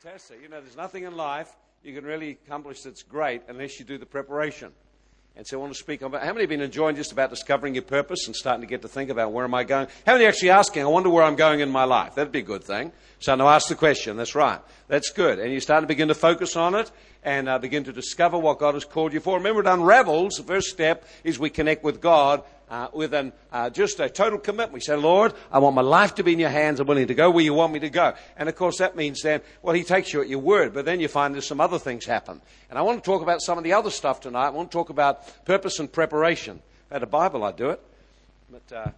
[0.00, 0.40] Fantastic.
[0.42, 3.98] You know, there's nothing in life you can really accomplish that's great unless you do
[3.98, 4.72] the preparation.
[5.36, 7.74] And so I want to speak about how many have been enjoying just about discovering
[7.74, 9.88] your purpose and starting to get to think about where am I going?
[10.06, 12.14] How many actually asking, I wonder where I'm going in my life?
[12.14, 12.92] That'd be a good thing.
[13.18, 14.16] So now ask the question.
[14.16, 14.60] That's right.
[14.88, 15.38] That's good.
[15.38, 16.90] And you start to begin to focus on it
[17.22, 19.36] and uh, begin to discover what God has called you for.
[19.36, 20.36] Remember, it unravels.
[20.36, 24.38] The first step is we connect with God uh, with an, uh, just a total
[24.38, 24.72] commitment.
[24.72, 26.80] We say, Lord, I want my life to be in your hands.
[26.80, 28.14] I'm willing to go where you want me to go.
[28.38, 30.98] And of course, that means then, well, He takes you at your word, but then
[30.98, 32.40] you find there's some other things happen.
[32.70, 34.46] And I want to talk about some of the other stuff tonight.
[34.46, 36.62] I want to talk about purpose and preparation.
[36.86, 37.80] If I had a Bible, I'd do it.
[38.50, 38.90] But, uh,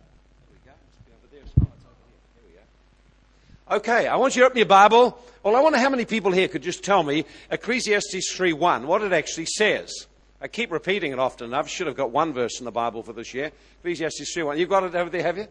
[3.77, 5.19] Okay, I want you to open your Bible.
[5.43, 9.13] Well, I wonder how many people here could just tell me Ecclesiastes 3.1, what it
[9.13, 10.07] actually says.
[10.41, 11.69] I keep repeating it often enough.
[11.69, 13.53] Should have got one verse in the Bible for this year.
[13.81, 14.59] Ecclesiastes 3.1.
[14.59, 15.47] You've got it over there, have you?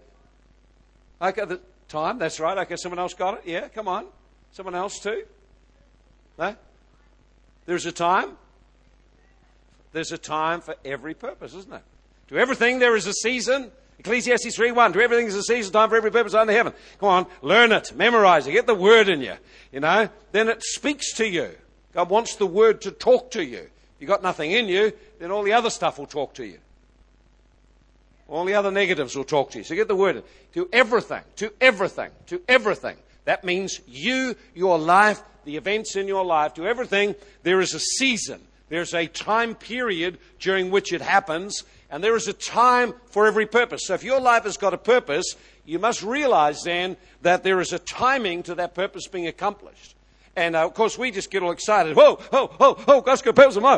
[1.22, 2.58] Okay, the time, that's right.
[2.60, 3.42] Okay, someone else got it?
[3.46, 4.06] Yeah, come on.
[4.52, 5.24] Someone else too?
[6.38, 6.56] No?
[7.66, 8.38] There's a time?
[9.94, 11.84] There's a time for every purpose, isn't it?
[12.30, 13.72] To everything there is a season.
[14.00, 14.94] Ecclesiastes 3.1.
[14.94, 16.74] To everything is a season, time for every purpose under heaven.
[17.00, 19.36] Come on, learn it, memorize it, get the word in you.
[19.72, 21.52] You know, then it speaks to you.
[21.94, 23.70] God wants the word to talk to you
[24.04, 26.60] you've got nothing in you, then all the other stuff will talk to you.
[28.28, 29.64] All the other negatives will talk to you.
[29.64, 30.22] So get the word
[30.56, 32.98] to everything, to everything, to everything.
[33.24, 37.80] That means you, your life, the events in your life, to everything, there is a
[37.80, 38.42] season.
[38.68, 43.46] There's a time period during which it happens, and there is a time for every
[43.46, 43.88] purpose.
[43.88, 47.72] So if your life has got a purpose, you must realize then that there is
[47.72, 49.96] a timing to that purpose being accomplished.
[50.36, 51.96] And uh, of course, we just get all excited.
[51.96, 53.78] Whoa, whoa, whoa, whoa, God's going to pay some uh,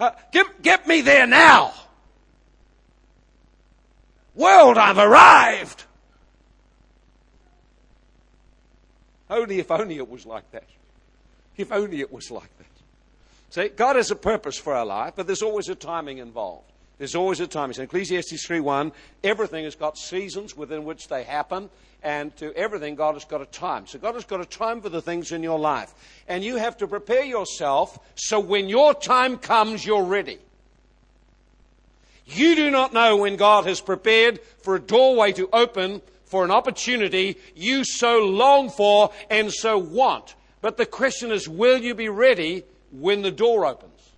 [0.00, 1.72] uh, get, get me there now.
[4.34, 5.84] World, I've arrived.
[9.30, 10.68] Only if only it was like that.
[11.56, 12.66] If only it was like that.
[13.50, 16.70] See, God has a purpose for our life, but there's always a timing involved.
[16.98, 17.74] There's always a timing.
[17.74, 18.92] So Ecclesiastes 3.1,
[19.22, 21.68] everything has got seasons within which they happen
[22.02, 23.86] and to everything, God has got a time.
[23.86, 25.92] So God has got a time for the things in your life.
[26.28, 30.38] And you have to prepare yourself so when your time comes, you're ready.
[32.26, 36.50] You do not know when God has prepared for a doorway to open for an
[36.50, 40.34] opportunity you so long for and so want.
[40.60, 44.12] But the question is, will you be ready when the door opens?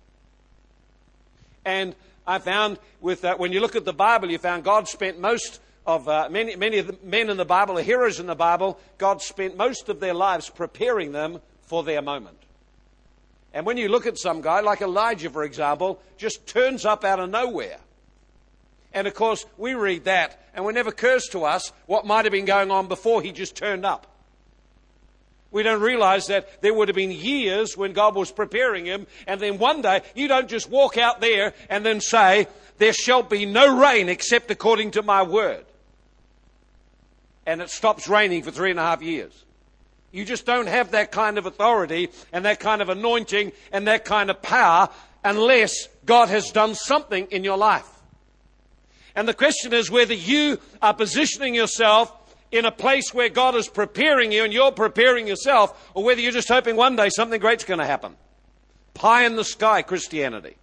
[1.65, 1.95] And
[2.29, 5.59] I found with that, when you look at the Bible, you found God spent most
[5.83, 8.79] of uh, many, many of the men in the Bible, the heroes in the Bible,
[8.99, 12.37] God spent most of their lives preparing them for their moment.
[13.51, 17.19] And when you look at some guy, like Elijah, for example, just turns up out
[17.19, 17.79] of nowhere.
[18.93, 22.31] And of course, we read that, and it never occurs to us what might have
[22.31, 24.05] been going on before he just turned up.
[25.51, 29.41] We don't realize that there would have been years when God was preparing him, and
[29.41, 33.45] then one day you don't just walk out there and then say, There shall be
[33.45, 35.65] no rain except according to my word
[37.49, 39.43] and it stops raining for three and a half years.
[40.11, 44.05] You just don't have that kind of authority and that kind of anointing and that
[44.05, 44.89] kind of power
[45.23, 47.89] unless God has done something in your life.
[49.15, 52.13] And the question is whether you are positioning yourself
[52.51, 56.31] in a place where God is preparing you and you're preparing yourself, or whether you're
[56.31, 58.15] just hoping one day something great's going to happen.
[58.93, 60.55] Pie in the sky Christianity.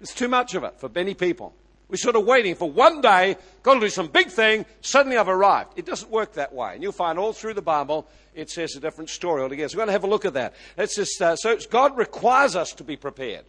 [0.00, 1.54] It's too much of it for many people.
[1.88, 5.28] We're sort of waiting for one day, got to do some big thing, suddenly I've
[5.28, 5.72] arrived.
[5.76, 6.74] It doesn't work that way.
[6.74, 9.68] And you'll find all through the Bible, it says a different story altogether.
[9.68, 10.54] So we're going to have a look at that.
[10.78, 13.44] Let's just, uh, so God requires us to be prepared.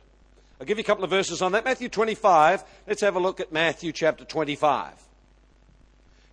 [0.59, 1.65] I'll give you a couple of verses on that.
[1.65, 2.63] Matthew 25.
[2.87, 4.93] Let's have a look at Matthew chapter 25.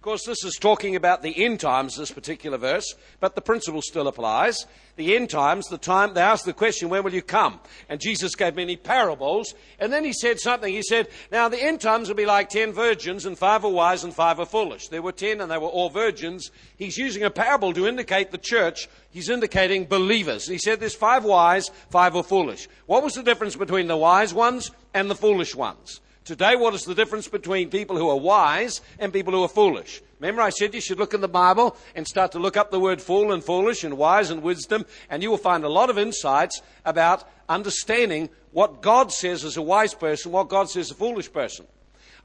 [0.09, 4.09] Course, this is talking about the end times, this particular verse, but the principle still
[4.09, 4.65] applies.
[4.97, 7.61] The end times, the time, they asked the question, when will you come?
[7.91, 10.73] And Jesus gave many parables, and then he said something.
[10.73, 14.03] He said, now the end times will be like ten virgins, and five are wise
[14.03, 14.89] and five are foolish.
[14.89, 16.51] There were ten, and they were all virgins.
[16.79, 18.89] He's using a parable to indicate the church.
[19.11, 20.49] He's indicating believers.
[20.49, 22.67] He said there's five wise, five are foolish.
[22.87, 26.01] What was the difference between the wise ones and the foolish ones?
[26.29, 30.03] Today, what is the difference between people who are wise and people who are foolish?
[30.21, 32.79] Remember, I said you should look in the Bible and start to look up the
[32.79, 35.97] word fool and foolish and wise and wisdom, and you will find a lot of
[35.97, 40.97] insights about understanding what God says as a wise person, what God says as a
[40.97, 41.67] foolish person.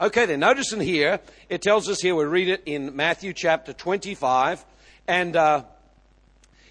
[0.02, 3.72] Okay, then, notice in here, it tells us here, we read it in Matthew chapter
[3.72, 4.66] 25,
[5.08, 5.64] and uh,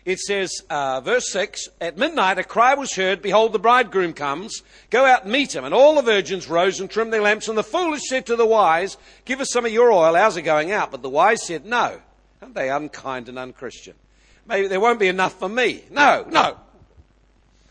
[0.04, 4.62] it says, uh, verse 6 At midnight a cry was heard, Behold, the bridegroom comes.
[4.90, 5.64] Go out and meet him.
[5.64, 7.49] And all the virgins rose and trimmed their lamps.
[7.49, 10.43] And the foolish said to the wise, Give us some of your oil, ours are
[10.43, 10.90] going out.
[10.90, 12.00] But the wise said, No.
[12.40, 13.94] Aren't they unkind and unchristian?
[14.46, 15.84] maybe there won't be enough for me.
[15.90, 16.58] No, no.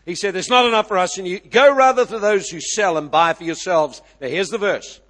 [0.06, 2.96] He said, there's not enough for us, and you go rather to those who sell
[2.96, 4.00] and buy for yourselves.
[4.20, 5.01] Now here's the verse.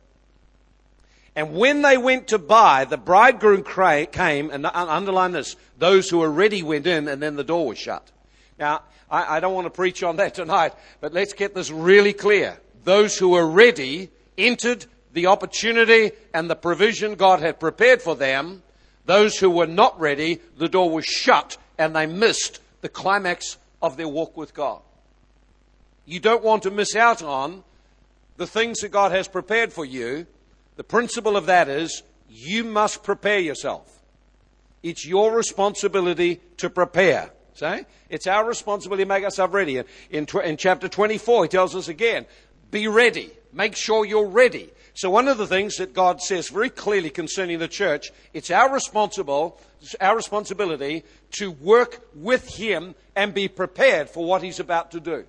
[1.34, 6.31] And when they went to buy, the bridegroom came, and underline this, those who were
[6.31, 8.11] ready went in, and then the door was shut.
[8.58, 12.12] Now, I, I don't want to preach on that tonight, but let's get this really
[12.12, 12.58] clear.
[12.84, 18.62] Those who were ready entered the opportunity and the provision God had prepared for them.
[19.06, 23.96] Those who were not ready, the door was shut, and they missed the climax of
[23.96, 24.81] their walk with God.
[26.05, 27.64] You don't want to miss out on
[28.37, 30.26] the things that God has prepared for you
[30.82, 34.02] the principle of that is you must prepare yourself.
[34.82, 37.31] It's your responsibility to prepare.
[37.55, 37.82] See?
[38.11, 39.76] It's our responsibility to make ourselves ready.
[39.79, 42.26] In, in, in chapter 24, he tells us again,
[42.73, 43.31] be ready.
[43.52, 44.70] Make sure you're ready.
[44.94, 48.75] So one of the things that God says very clearly concerning the church, it's our
[48.75, 51.05] responsible, it's our responsibility
[51.38, 55.26] to work with Him and be prepared for what He's about to do.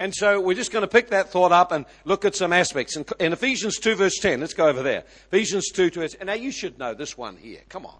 [0.00, 2.96] And so we're just going to pick that thought up and look at some aspects.
[2.96, 5.04] In, in Ephesians 2, verse 10, let's go over there.
[5.26, 7.60] Ephesians 2, 2, and now you should know this one here.
[7.68, 7.98] Come on.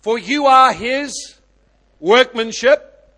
[0.00, 1.40] For you are his
[1.98, 3.10] workmanship,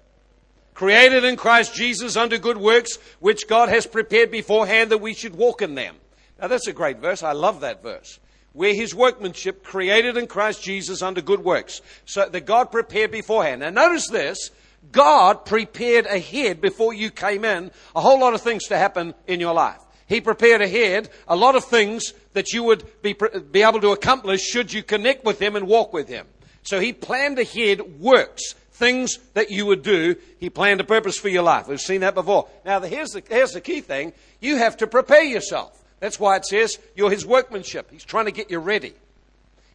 [0.73, 5.37] created in Christ Jesus unto good works, which God has prepared beforehand that we should
[5.37, 5.97] walk in them.
[6.41, 7.23] Now that's a great verse.
[7.23, 8.19] I love that verse.
[8.55, 11.83] We're his workmanship, created in Christ Jesus unto good works.
[12.07, 13.61] So that God prepared beforehand.
[13.61, 14.51] Now notice this.
[14.93, 19.41] God prepared ahead before you came in a whole lot of things to happen in
[19.41, 19.81] your life.
[20.07, 23.15] He prepared ahead a lot of things that you would be,
[23.53, 26.27] be able to accomplish should you connect with Him and walk with Him.
[26.63, 30.17] So He planned ahead works, things that you would do.
[30.39, 31.69] He planned a purpose for your life.
[31.69, 32.49] We've seen that before.
[32.65, 34.13] Now, here's the, here's the key thing.
[34.41, 35.81] You have to prepare yourself.
[36.01, 37.91] That's why it says you're His workmanship.
[37.93, 38.95] He's trying to get you ready.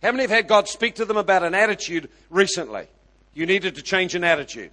[0.02, 2.88] How many have had God speak to them about an attitude recently?
[3.34, 4.72] You needed to change an attitude.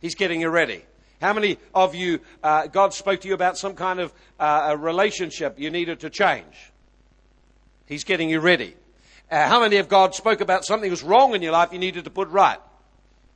[0.00, 0.84] He's getting you ready.
[1.20, 4.76] How many of you, uh, God spoke to you about some kind of uh, a
[4.76, 6.72] relationship you needed to change?
[7.86, 8.76] He's getting you ready.
[9.30, 11.78] Uh, how many of God spoke about something that was wrong in your life you
[11.78, 12.58] needed to put right?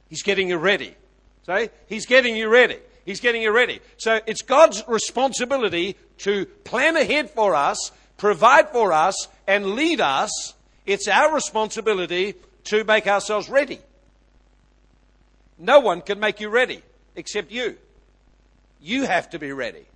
[0.08, 0.94] He's getting you ready.
[1.46, 1.70] See?
[1.86, 2.78] He's getting you ready.
[3.04, 3.80] He's getting you ready.
[3.96, 10.54] So it's God's responsibility to plan ahead for us, provide for us, and lead us.
[10.84, 12.34] It's our responsibility
[12.64, 13.80] to make ourselves ready.
[15.60, 16.82] No one can make you ready
[17.14, 17.76] except you.
[18.80, 19.86] You have to be ready.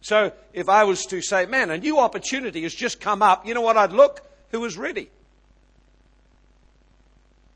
[0.00, 3.54] So if I was to say, man, a new opportunity has just come up, you
[3.54, 4.26] know what I'd look?
[4.50, 5.10] Who is ready?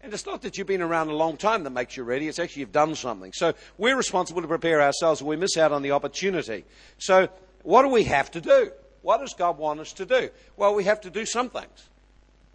[0.02, 2.38] And it's not that you've been around a long time that makes you ready, it's
[2.38, 3.32] actually you've done something.
[3.32, 6.64] So we're responsible to prepare ourselves and we miss out on the opportunity.
[6.98, 7.28] So
[7.62, 8.70] what do we have to do?
[9.02, 10.28] What does God want us to do?
[10.56, 11.88] Well, we have to do some things.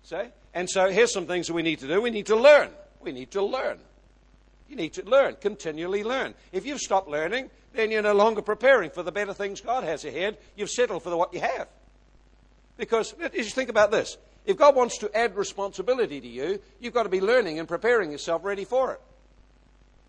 [0.03, 0.23] See?
[0.53, 2.01] And so here's some things that we need to do.
[2.01, 2.69] We need to learn.
[3.01, 3.79] We need to learn.
[4.73, 6.33] You need to learn, continually learn.
[6.51, 10.03] If you've stopped learning, then you're no longer preparing for the better things God has
[10.03, 10.39] ahead.
[10.55, 11.67] You've settled for what you have.
[12.75, 14.17] Because, just think about this.
[14.47, 18.11] If God wants to add responsibility to you, you've got to be learning and preparing
[18.11, 19.01] yourself ready for it.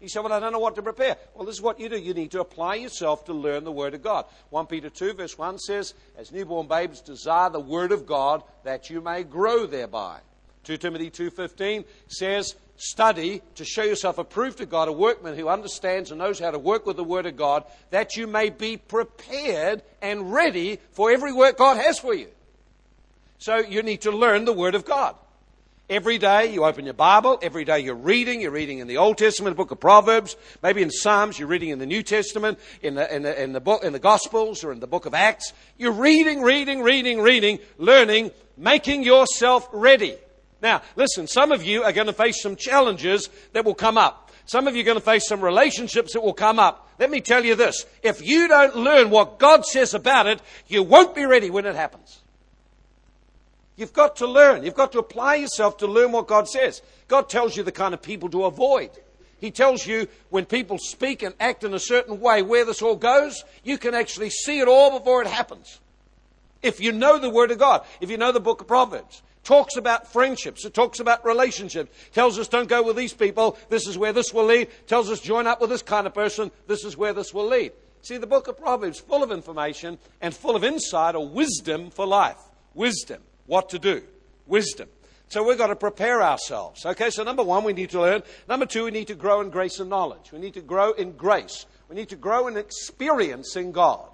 [0.00, 1.18] You say, Well, I don't know what to prepare.
[1.34, 1.98] Well, this is what you do.
[1.98, 4.24] You need to apply yourself to learn the Word of God.
[4.48, 8.88] 1 Peter 2, verse 1 says, As newborn babes desire the Word of God that
[8.88, 10.20] you may grow thereby.
[10.64, 16.10] 2 Timothy 2.15 says, study to show yourself approved to God, a workman who understands
[16.10, 19.82] and knows how to work with the Word of God, that you may be prepared
[20.02, 22.28] and ready for every work God has for you.
[23.38, 25.16] So you need to learn the Word of God.
[25.90, 29.18] Every day you open your Bible, every day you're reading, you're reading in the Old
[29.18, 32.94] Testament, the book of Proverbs, maybe in Psalms, you're reading in the New Testament, in
[32.94, 35.52] the, in the, in the book, in the Gospels or in the book of Acts.
[35.76, 40.16] You're reading, reading, reading, reading, learning, making yourself ready.
[40.64, 44.32] Now, listen, some of you are going to face some challenges that will come up.
[44.46, 46.88] Some of you are going to face some relationships that will come up.
[46.98, 47.84] Let me tell you this.
[48.02, 51.76] If you don't learn what God says about it, you won't be ready when it
[51.76, 52.18] happens.
[53.76, 54.64] You've got to learn.
[54.64, 56.80] You've got to apply yourself to learn what God says.
[57.08, 58.90] God tells you the kind of people to avoid.
[59.38, 62.96] He tells you when people speak and act in a certain way where this all
[62.96, 65.78] goes, you can actually see it all before it happens.
[66.62, 69.76] If you know the Word of God, if you know the book of Proverbs, talks
[69.76, 70.64] about friendships.
[70.64, 71.94] It talks about relationships.
[72.12, 73.56] Tells us don't go with these people.
[73.68, 74.68] This is where this will lead.
[74.86, 76.50] Tells us join up with this kind of person.
[76.66, 77.72] This is where this will lead.
[78.02, 82.06] See, the book of Proverbs full of information and full of insight or wisdom for
[82.06, 82.38] life.
[82.74, 83.22] Wisdom.
[83.46, 84.02] What to do.
[84.46, 84.88] Wisdom.
[85.28, 86.84] So we've got to prepare ourselves.
[86.84, 88.22] Okay, so number one, we need to learn.
[88.48, 90.32] Number two, we need to grow in grace and knowledge.
[90.32, 91.66] We need to grow in grace.
[91.88, 94.08] We need to grow in experiencing God.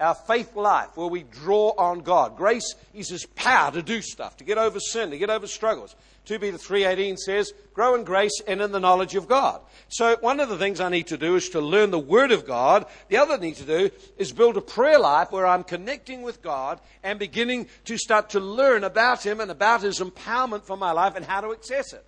[0.00, 2.36] Our faith life, where we draw on God.
[2.36, 5.94] Grace is His power to do stuff, to get over sin, to get over struggles.
[6.26, 9.60] 2 Peter 3.18 says, grow in grace and in the knowledge of God.
[9.88, 12.46] So one of the things I need to do is to learn the Word of
[12.46, 12.86] God.
[13.08, 16.80] The other thing to do is build a prayer life where I'm connecting with God
[17.02, 21.14] and beginning to start to learn about Him and about His empowerment for my life
[21.14, 22.04] and how to access it.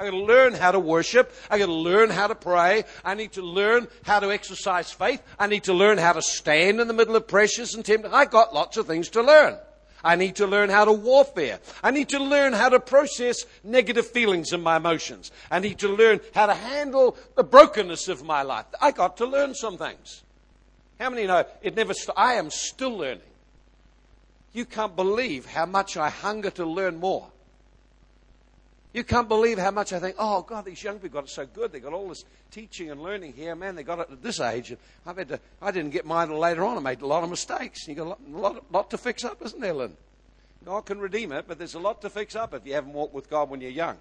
[0.00, 1.30] I got to learn how to worship.
[1.50, 2.84] I got to learn how to pray.
[3.04, 5.22] I need to learn how to exercise faith.
[5.38, 8.14] I need to learn how to stand in the middle of pressures and temptation.
[8.14, 9.58] I got lots of things to learn.
[10.02, 11.60] I need to learn how to warfare.
[11.82, 15.30] I need to learn how to process negative feelings and my emotions.
[15.50, 18.64] I need to learn how to handle the brokenness of my life.
[18.80, 20.22] I got to learn some things.
[20.98, 23.20] How many know it never st- I am still learning.
[24.54, 27.28] You can't believe how much I hunger to learn more.
[28.92, 31.46] You can't believe how much I think, oh, God, these young people got it so
[31.46, 31.70] good.
[31.70, 33.54] They got all this teaching and learning here.
[33.54, 34.70] Man, they got it at this age.
[34.70, 36.76] And I've had to, I didn't get mine later on.
[36.76, 37.86] I made a lot of mistakes.
[37.86, 39.96] You've got a lot, a lot, lot to fix up, isn't there, Lynn?
[40.64, 43.14] God can redeem it, but there's a lot to fix up if you haven't walked
[43.14, 43.96] with God when you're young.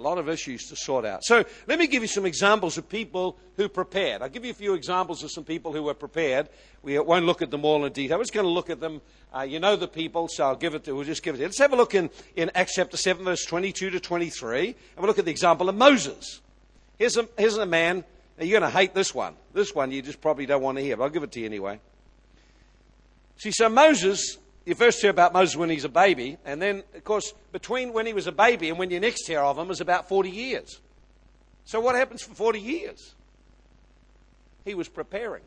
[0.00, 1.22] A lot of issues to sort out.
[1.24, 4.22] So let me give you some examples of people who prepared.
[4.22, 6.48] I'll give you a few examples of some people who were prepared.
[6.82, 8.16] We won't look at them all in detail.
[8.16, 9.02] We're just going to look at them.
[9.36, 10.84] Uh, you know the people, so I'll give it.
[10.84, 11.36] To, we'll just give it.
[11.36, 11.48] To you.
[11.48, 15.06] Let's have a look in, in Acts chapter seven, verse twenty-two to twenty-three, and we'll
[15.06, 16.40] look at the example of Moses.
[16.98, 18.02] Here's a, here's a man.
[18.40, 19.34] You're going to hate this one.
[19.52, 21.46] This one you just probably don't want to hear, but I'll give it to you
[21.46, 21.78] anyway.
[23.36, 24.38] See, so Moses
[24.70, 28.06] you first hear about Moses when he's a baby, and then, of course, between when
[28.06, 30.80] he was a baby and when you next hear of him is about 40 years.
[31.64, 33.14] So, what happens for 40 years?
[34.64, 35.42] He was preparing.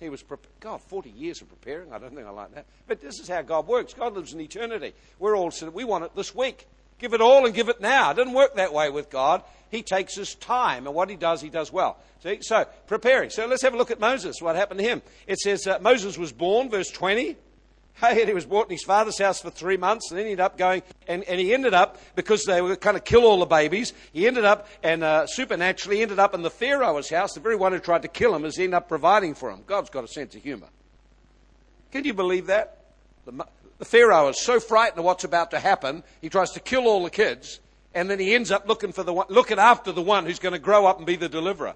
[0.00, 1.92] He was pre- God, 40 years of preparing.
[1.92, 2.66] I don't think I like that.
[2.86, 3.94] But this is how God works.
[3.94, 4.94] God lives in eternity.
[5.18, 6.66] We're all we want it this week.
[6.98, 8.10] Give it all and give it now.
[8.10, 9.44] It doesn't work that way with God.
[9.70, 11.98] He takes his time, and what he does, he does well.
[12.24, 12.38] See?
[12.40, 13.30] So, preparing.
[13.30, 15.02] So, let's have a look at Moses, what happened to him.
[15.28, 17.36] It says uh, Moses was born, verse 20.
[18.00, 20.44] Hey, he was brought in his father's house for three months, and then he ended
[20.44, 23.46] up going, and, and he ended up, because they were kind of kill all the
[23.46, 27.56] babies, he ended up, and uh, supernaturally ended up in the Pharaoh's house, the very
[27.56, 29.64] one who tried to kill him, he ended up providing for him.
[29.66, 30.68] God's got a sense of humor.
[31.90, 32.78] Can you believe that?
[33.24, 33.44] The,
[33.78, 37.02] the Pharaoh is so frightened of what's about to happen, he tries to kill all
[37.02, 37.58] the kids,
[37.94, 40.60] and then he ends up looking for the looking after the one who's going to
[40.60, 41.74] grow up and be the deliverer.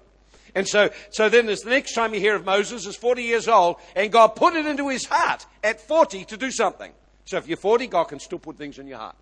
[0.55, 3.77] And so, so then the next time you hear of Moses is 40 years old,
[3.95, 6.91] and God put it into his heart at 40 to do something.
[7.25, 9.15] So if you're 40, God can still put things in your heart.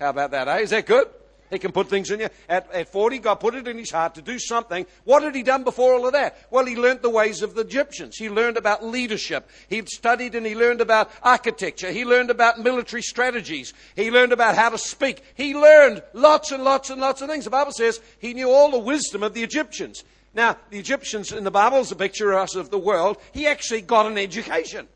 [0.00, 0.58] How about that, eh?
[0.58, 1.06] Is that good?
[1.52, 2.28] He can put things in you.
[2.48, 4.86] At, at 40, God put it in his heart to do something.
[5.04, 6.46] What had he done before all of that?
[6.50, 8.16] Well, he learned the ways of the Egyptians.
[8.16, 9.50] He learned about leadership.
[9.68, 11.92] He'd studied and he learned about architecture.
[11.92, 13.74] He learned about military strategies.
[13.94, 15.22] He learned about how to speak.
[15.34, 17.44] He learned lots and lots and lots of things.
[17.44, 20.04] The Bible says he knew all the wisdom of the Egyptians.
[20.34, 23.18] Now, the Egyptians in the Bible is a picture of us of the world.
[23.32, 24.88] He actually got an education.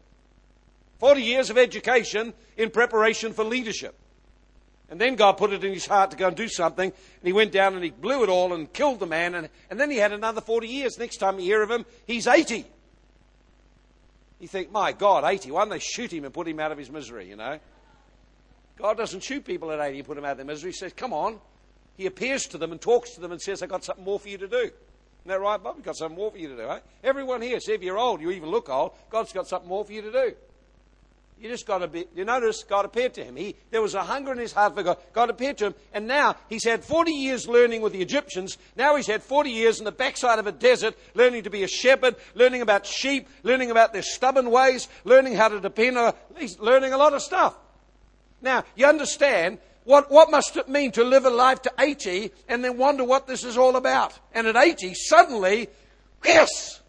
[0.98, 3.94] 40 years of education in preparation for leadership.
[4.88, 6.90] And then God put it in his heart to go and do something.
[6.90, 9.34] And he went down and he blew it all and killed the man.
[9.34, 10.98] And, and then he had another 40 years.
[10.98, 12.64] Next time you hear of him, he's 80.
[14.38, 15.50] You think, my God, 80.
[15.50, 17.58] Why don't they shoot him and put him out of his misery, you know?
[18.78, 20.70] God doesn't shoot people at 80 and put them out of their misery.
[20.70, 21.40] He says, come on.
[21.96, 24.28] He appears to them and talks to them and says, I've got something more for
[24.28, 24.70] you to do.
[25.26, 25.74] Isn't that right, Bob?
[25.74, 26.78] We've got something more for you to do, eh?
[27.02, 29.92] Everyone here, see if you're old, you even look old, God's got something more for
[29.92, 30.34] you to do.
[31.40, 33.34] You just got to be, you notice God appeared to him.
[33.34, 34.98] He, there was a hunger in his heart for God.
[35.12, 35.74] God appeared to him.
[35.92, 38.56] And now he's had 40 years learning with the Egyptians.
[38.76, 41.68] Now he's had 40 years in the backside of a desert learning to be a
[41.68, 46.56] shepherd, learning about sheep, learning about their stubborn ways, learning how to depend on, he's
[46.60, 47.56] learning a lot of stuff.
[48.40, 52.64] Now, you understand what, what must it mean to live a life to 80 and
[52.64, 54.18] then wonder what this is all about?
[54.34, 55.68] And at 80, suddenly,
[56.24, 56.82] yes!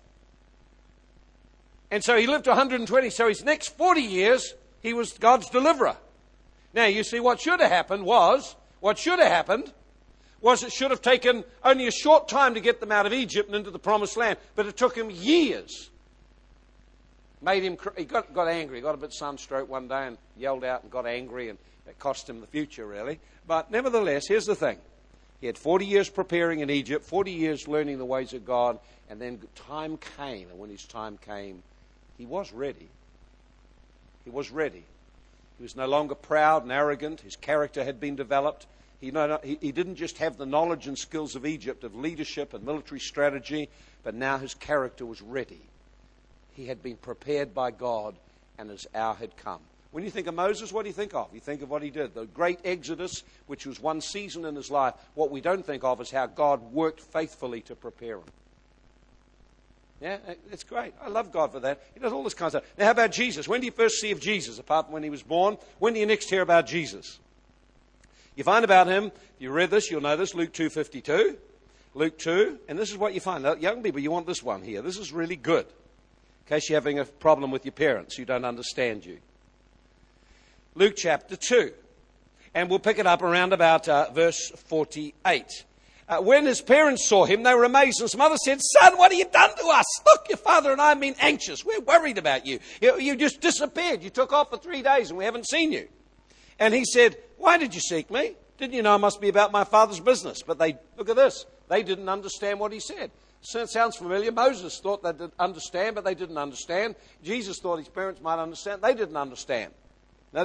[1.91, 3.11] And so he lived to 120.
[3.11, 5.95] So his next 40 years, he was God's deliverer.
[6.73, 9.71] Now, you see, what should have happened was, what should have happened
[10.41, 13.47] was it should have taken only a short time to get them out of Egypt
[13.47, 15.91] and into the promised land, but it took him years.
[17.43, 20.81] Made him, he got, got angry, got a bit sunstroke one day and yelled out
[20.81, 23.19] and got angry and it cost him the future, really.
[23.47, 24.77] But nevertheless, here's the thing.
[25.39, 28.79] He had 40 years preparing in Egypt, 40 years learning the ways of God,
[29.09, 30.49] and then time came.
[30.49, 31.61] And when his time came,
[32.17, 32.89] he was ready.
[34.23, 34.83] He was ready.
[35.57, 37.21] He was no longer proud and arrogant.
[37.21, 38.65] His character had been developed.
[38.99, 43.69] He, didn't just have the knowledge and skills of Egypt, of leadership and military strategy,
[44.03, 45.61] but now his character was ready.
[46.55, 48.15] He had been prepared by God,
[48.57, 49.61] and his hour had come.
[49.91, 51.33] When you think of Moses, what do you think of?
[51.33, 52.13] You think of what he did.
[52.13, 54.93] The great Exodus, which was one season in his life.
[55.15, 58.25] What we don't think of is how God worked faithfully to prepare him.
[60.01, 60.17] Yeah,
[60.51, 60.93] it's great.
[61.01, 61.81] I love God for that.
[61.93, 62.75] He does all this kind of stuff.
[62.77, 63.47] Now, how about Jesus?
[63.47, 65.57] When do you first see of Jesus, apart from when he was born?
[65.79, 67.17] When do you next hear about Jesus?
[68.35, 71.37] You find about him, you read this, you'll know this, Luke 2.52.
[71.95, 73.43] Luke 2, and this is what you find.
[73.43, 74.83] Now, young people, you want this one here.
[74.83, 75.65] This is really good.
[75.65, 79.17] In case you're having a problem with your parents who don't understand you.
[80.77, 81.73] Luke chapter 2.
[82.53, 85.65] And we'll pick it up around about uh, verse 48.
[86.07, 87.99] Uh, when his parents saw him, they were amazed.
[87.99, 90.01] And his mother said, Son, what have you done to us?
[90.05, 91.65] Look, your father and I have been anxious.
[91.65, 92.59] We're worried about you.
[92.79, 92.99] you.
[92.99, 94.03] You just disappeared.
[94.03, 95.87] You took off for three days and we haven't seen you.
[96.59, 98.35] And he said, Why did you seek me?
[98.59, 100.43] Didn't you know I must be about my father's business?
[100.45, 103.09] But they, look at this, they didn't understand what he said.
[103.41, 104.31] So it sounds familiar.
[104.31, 106.95] Moses thought they did understand, but they didn't understand.
[107.23, 108.81] Jesus thought his parents might understand.
[108.83, 109.73] They didn't understand.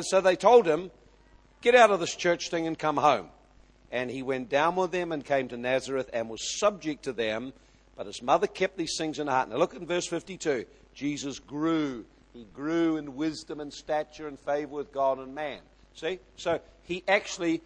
[0.03, 0.91] So they told him,
[1.63, 3.29] Get out of this church thing and come home.
[3.93, 7.53] And he went down with them and came to Nazareth and was subject to them.
[7.97, 9.49] But his mother kept these things in her heart.
[9.49, 10.65] Now look at verse 52.
[10.95, 12.05] Jesus grew.
[12.33, 15.61] He grew in wisdom and stature and favor with God and man.
[15.95, 16.19] See?
[16.37, 17.63] So he actually,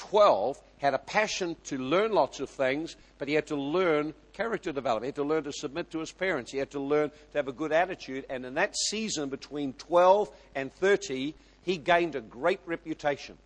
[0.00, 4.72] 12, had a passion to learn lots of things, but he had to learn character
[4.72, 5.04] development.
[5.04, 6.50] He had to learn to submit to his parents.
[6.50, 8.24] He had to learn to have a good attitude.
[8.30, 13.36] And in that season between 12 and 30, he gained a great reputation.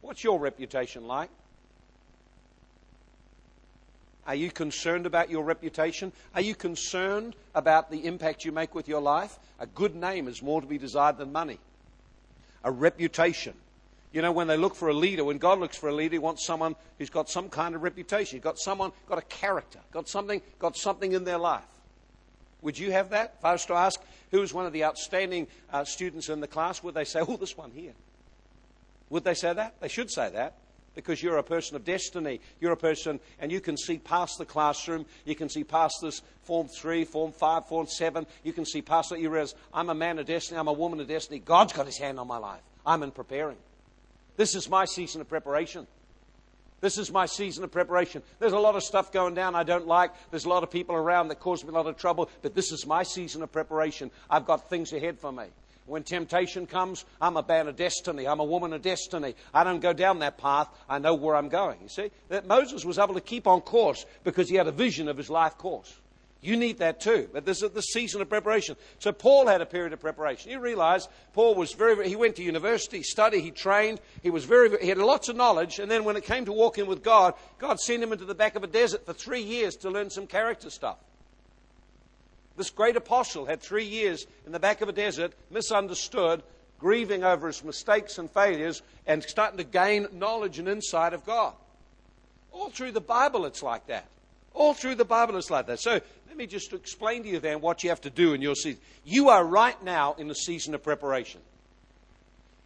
[0.00, 1.30] What's your reputation like?
[4.26, 6.10] Are you concerned about your reputation?
[6.34, 9.38] Are you concerned about the impact you make with your life?
[9.58, 11.58] A good name is more to be desired than money
[12.64, 13.54] a reputation.
[14.14, 16.18] You know, when they look for a leader, when God looks for a leader, he
[16.20, 18.36] wants someone who's got some kind of reputation.
[18.36, 21.64] He's got someone, got a character, got something, got something in their life.
[22.62, 23.34] Would you have that?
[23.40, 26.46] If I was to ask who was one of the outstanding uh, students in the
[26.46, 27.92] class, would they say, oh, this one here?
[29.10, 29.80] Would they say that?
[29.80, 30.54] They should say that
[30.94, 32.40] because you're a person of destiny.
[32.60, 35.06] You're a person, and you can see past the classroom.
[35.24, 38.26] You can see past this Form 3, Form 5, Form 7.
[38.44, 39.18] You can see past that.
[39.18, 40.60] You realize, I'm a man of destiny.
[40.60, 41.40] I'm a woman of destiny.
[41.40, 42.62] God's got his hand on my life.
[42.86, 43.56] I'm in preparing.
[44.36, 45.86] This is my season of preparation.
[46.80, 48.22] This is my season of preparation.
[48.38, 50.10] There's a lot of stuff going down I don't like.
[50.30, 52.28] There's a lot of people around that cause me a lot of trouble.
[52.42, 54.10] But this is my season of preparation.
[54.28, 55.44] I've got things ahead for me.
[55.86, 58.26] When temptation comes, I'm a man of destiny.
[58.26, 59.34] I'm a woman of destiny.
[59.52, 60.68] I don't go down that path.
[60.88, 61.78] I know where I'm going.
[61.82, 62.10] You see?
[62.28, 65.30] That Moses was able to keep on course because he had a vision of his
[65.30, 65.92] life course.
[66.44, 67.30] You need that too.
[67.32, 68.76] But this is the season of preparation.
[68.98, 70.50] So Paul had a period of preparation.
[70.50, 74.44] You realize Paul was very, very he went to university, studied, he trained, he was
[74.44, 77.32] very, he had lots of knowledge, and then when it came to walking with God,
[77.58, 80.26] God sent him into the back of a desert for three years to learn some
[80.26, 80.98] character stuff.
[82.58, 86.42] This great apostle had three years in the back of a desert, misunderstood,
[86.78, 91.54] grieving over his mistakes and failures, and starting to gain knowledge and insight of God.
[92.52, 94.04] All through the Bible, it's like that.
[94.54, 95.80] All through the Bible, it's like that.
[95.80, 98.54] So let me just explain to you then what you have to do in your
[98.54, 98.80] season.
[99.04, 101.40] You are right now in a season of preparation.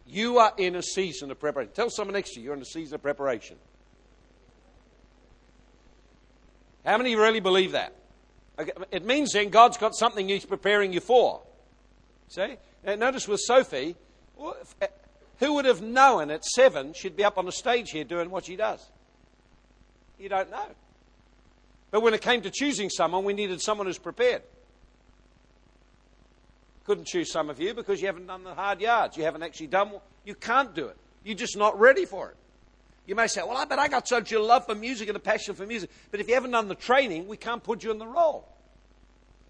[0.07, 1.73] You are in a season of preparation.
[1.73, 3.57] Tell someone next to you you're in a season of preparation.
[6.85, 7.93] How many really believe that?
[8.91, 11.41] It means then God's got something He's preparing you for.
[12.27, 12.57] See?
[12.83, 13.95] Now, notice with Sophie,
[14.81, 14.87] eh,
[15.39, 18.45] who would have known at seven she'd be up on the stage here doing what
[18.45, 18.85] she does?
[20.17, 20.67] You don't know.
[21.91, 24.43] But when it came to choosing someone, we needed someone who's prepared.
[26.85, 29.17] Couldn't choose some of you because you haven't done the hard yards.
[29.17, 29.91] You haven't actually done.
[30.25, 30.97] You can't do it.
[31.23, 32.35] You're just not ready for it.
[33.05, 35.19] You may say, well, I bet I got such a love for music and a
[35.19, 35.89] passion for music.
[36.11, 38.47] But if you haven't done the training, we can't put you in the role.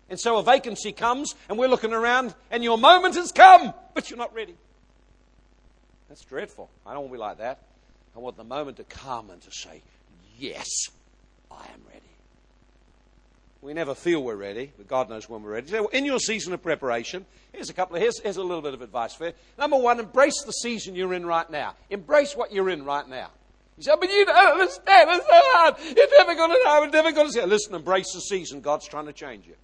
[0.10, 4.10] And so a vacancy comes, and we're looking around, and your moment has come, but
[4.10, 4.56] you're not ready.
[6.08, 6.70] That's dreadful.
[6.86, 7.60] I don't want to be like that.
[8.16, 9.84] I want the moment to come and to say,
[10.38, 10.68] yes,
[11.52, 12.09] I am ready.
[13.62, 15.68] We never feel we're ready, but God knows when we're ready.
[15.68, 18.74] So in your season of preparation, here's a couple of here's, here's a little bit
[18.74, 19.34] of advice for you.
[19.58, 21.76] Number one, embrace the season you're in right now.
[21.90, 23.32] Embrace what you're in right now.
[23.78, 25.10] You say, oh, but you don't understand.
[25.10, 25.76] It's so hard.
[25.84, 26.82] You're never going to know.
[26.84, 27.46] You're never going to see.
[27.46, 28.62] Listen, embrace the season.
[28.62, 29.56] God's trying to change you.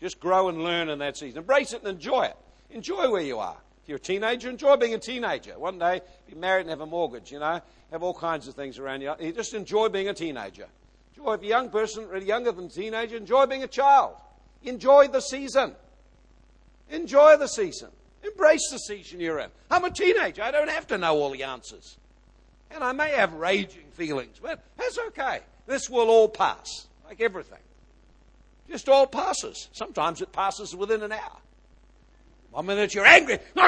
[0.00, 1.38] Just grow and learn in that season.
[1.38, 2.36] Embrace it and enjoy it.
[2.70, 3.56] Enjoy where you are.
[3.82, 5.58] If you're a teenager, enjoy being a teenager.
[5.58, 8.78] One day, be married and have a mortgage, you know, have all kinds of things
[8.78, 9.00] around.
[9.00, 10.66] You just enjoy being a teenager.
[11.20, 14.16] Enjoy, if a young person, really younger than teenager, enjoy being a child.
[14.62, 15.74] Enjoy the season.
[16.88, 17.90] Enjoy the season.
[18.24, 19.50] Embrace the season you're in.
[19.70, 20.42] I'm a teenager.
[20.42, 21.98] I don't have to know all the answers.
[22.70, 25.40] And I may have raging feelings, but that's okay.
[25.66, 27.58] This will all pass, like everything.
[28.68, 29.68] Just all passes.
[29.72, 31.36] Sometimes it passes within an hour.
[32.50, 33.38] One minute you're angry.
[33.56, 33.60] Uh,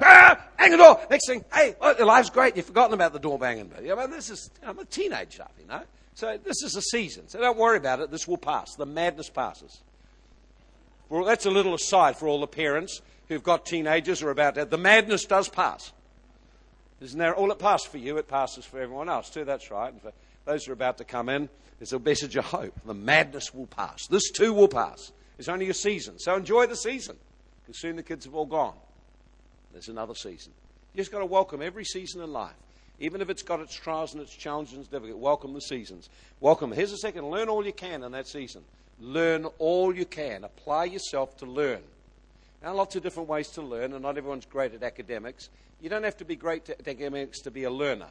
[0.00, 1.00] uh, Anger door.
[1.10, 2.56] Next thing, hey, oh, well, life's great.
[2.56, 3.70] You've forgotten about the door banging.
[3.76, 5.82] I mean, this is, I'm a teenager, you know.
[6.16, 7.28] So this is a season.
[7.28, 8.10] So don't worry about it.
[8.10, 8.74] This will pass.
[8.74, 9.82] The madness passes.
[11.10, 14.70] Well, that's a little aside for all the parents who've got teenagers or about that.
[14.70, 15.92] The madness does pass.
[17.02, 18.16] Isn't there all it passed for you?
[18.16, 19.44] It passes for everyone else too.
[19.44, 19.92] That's right.
[19.92, 20.12] And for
[20.46, 22.72] those who are about to come in, there's a message of hope.
[22.86, 24.06] The madness will pass.
[24.06, 25.12] This too will pass.
[25.38, 26.18] It's only a season.
[26.18, 27.18] So enjoy the season.
[27.62, 28.76] Because soon the kids have all gone.
[29.72, 30.54] There's another season.
[30.94, 32.54] You just got to welcome every season in life.
[32.98, 36.08] Even if it's got its trials and its challenges and difficult, welcome the seasons.
[36.40, 36.72] Welcome.
[36.72, 37.30] Here's a second.
[37.30, 38.62] Learn all you can in that season.
[38.98, 40.44] Learn all you can.
[40.44, 41.80] Apply yourself to learn.
[42.62, 45.50] Now, lots of different ways to learn, and not everyone's great at academics.
[45.80, 48.08] You don't have to be great at academics to be a learner.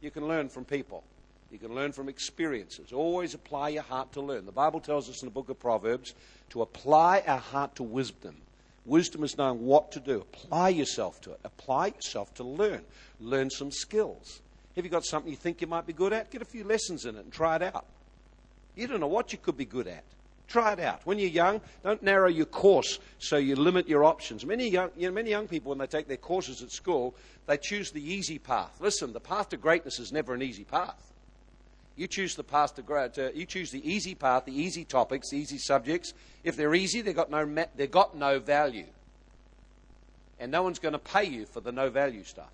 [0.00, 1.02] You can learn from people.
[1.50, 2.92] You can learn from experiences.
[2.92, 4.46] Always apply your heart to learn.
[4.46, 6.14] The Bible tells us in the book of Proverbs
[6.50, 8.36] to apply our heart to wisdom.
[8.84, 10.20] Wisdom is knowing what to do.
[10.20, 11.40] Apply yourself to it.
[11.44, 12.82] Apply yourself to learn.
[13.20, 14.40] Learn some skills.
[14.76, 16.30] Have you got something you think you might be good at?
[16.30, 17.84] Get a few lessons in it and try it out.
[18.76, 20.04] You don't know what you could be good at.
[20.46, 21.04] Try it out.
[21.04, 24.46] When you're young, don't narrow your course so you limit your options.
[24.46, 27.14] Many young, you know, many young people, when they take their courses at school,
[27.46, 28.78] they choose the easy path.
[28.80, 31.12] Listen, the path to greatness is never an easy path.
[31.98, 35.36] You choose the path to, to you choose the easy path, the easy topics, the
[35.36, 36.14] easy subjects.
[36.44, 38.86] If they're easy, they've got no, they've got no value.
[40.38, 42.52] And no one's going to pay you for the no value stuff.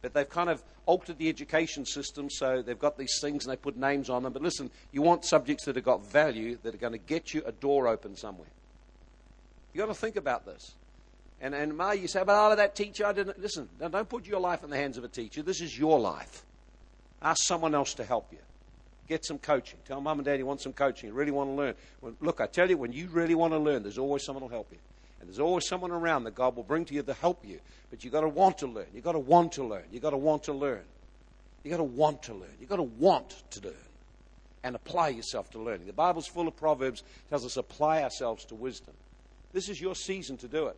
[0.00, 3.58] But they've kind of altered the education system so they've got these things and they
[3.58, 4.32] put names on them.
[4.32, 7.42] But listen, you want subjects that have got value that are going to get you
[7.44, 8.48] a door open somewhere.
[9.74, 10.72] You've got to think about this.
[11.42, 13.38] And, and Ma, you say, but oh, that teacher, I didn't.
[13.38, 15.42] Listen, don't put your life in the hands of a teacher.
[15.42, 16.42] This is your life.
[17.24, 18.38] Ask someone else to help you.
[19.08, 19.78] Get some coaching.
[19.86, 21.08] Tell mum and dad you want some coaching.
[21.08, 21.74] You really want to learn.
[22.00, 24.50] Well, look, I tell you, when you really want to learn, there's always someone who'll
[24.50, 24.78] help you.
[25.20, 27.60] And there's always someone around that God will bring to you to help you.
[27.90, 28.86] But you've got to want to learn.
[28.94, 29.84] You've got to want to learn.
[29.90, 30.82] You've got to want to learn.
[31.62, 32.50] You've got to want to learn.
[32.60, 33.74] You've got to want to learn.
[34.62, 35.86] And apply yourself to learning.
[35.86, 38.94] The Bible's full of proverbs, tells us apply ourselves to wisdom.
[39.52, 40.76] This is your season to do it.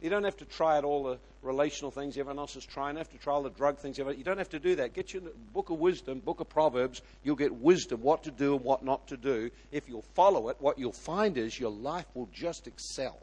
[0.00, 2.94] You don't have to try out all the relational things everyone else is trying.
[2.94, 3.98] You have to try all the drug things.
[3.98, 4.94] You don't have to do that.
[4.94, 7.02] Get your book of wisdom, book of Proverbs.
[7.22, 9.50] You'll get wisdom, what to do and what not to do.
[9.72, 13.18] If you'll follow it, what you'll find is your life will just excel.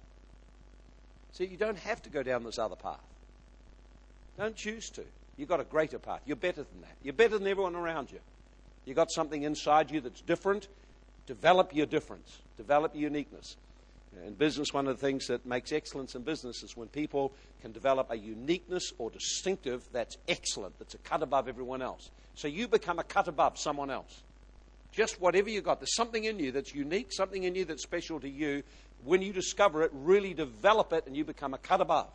[1.31, 2.99] See, you don't have to go down this other path.
[4.37, 5.03] Don't choose to.
[5.35, 6.21] You've got a greater path.
[6.25, 6.95] You're better than that.
[7.03, 8.19] You're better than everyone around you.
[8.85, 10.67] You've got something inside you that's different.
[11.25, 13.57] Develop your difference, develop your uniqueness.
[14.25, 17.71] In business, one of the things that makes excellence in business is when people can
[17.71, 22.09] develop a uniqueness or distinctive that's excellent, that's a cut above everyone else.
[22.35, 24.23] So you become a cut above someone else.
[24.91, 28.19] Just whatever you got, there's something in you that's unique, something in you that's special
[28.21, 28.63] to you.
[29.03, 32.07] When you discover it, really develop it, and you become a cut above.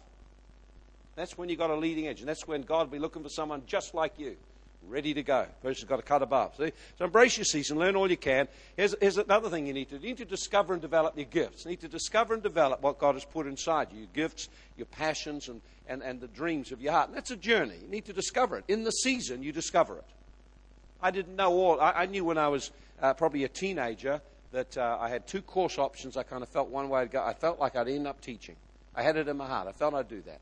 [1.15, 3.29] That's when you've got a leading edge, and that's when God will be looking for
[3.29, 4.37] someone just like you
[4.89, 5.47] ready to go.
[5.63, 6.55] Person's got to cut above.
[6.57, 6.73] See?
[6.99, 8.49] So embrace your season, learn all you can.
[8.77, 10.03] Here's, here's, another thing you need to do.
[10.03, 11.65] You need to discover and develop your gifts.
[11.65, 14.87] You need to discover and develop what God has put inside you, your gifts, your
[14.87, 17.09] passions, and, and, and the dreams of your heart.
[17.09, 17.77] And that's a journey.
[17.83, 18.65] You need to discover it.
[18.69, 20.05] In the season, you discover it.
[21.01, 21.81] I didn't know all.
[21.81, 24.21] I, I knew when I was uh, probably a teenager
[24.53, 26.17] that uh, I had two course options.
[26.17, 27.23] I kind of felt one way to go.
[27.25, 28.57] I felt like I'd end up teaching.
[28.95, 29.67] I had it in my heart.
[29.67, 30.41] I felt I'd do that.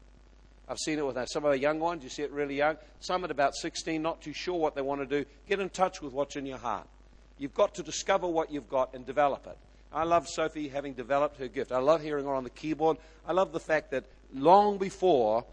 [0.68, 2.04] I've seen it with some of the young ones.
[2.04, 2.76] You see it really young.
[3.00, 5.28] Some at about 16, not too sure what they want to do.
[5.48, 6.86] Get in touch with what's in your heart.
[7.38, 9.56] You've got to discover what you've got and develop it.
[9.92, 11.72] I love Sophie having developed her gift.
[11.72, 12.98] I love hearing her on the keyboard.
[13.26, 15.44] I love the fact that long before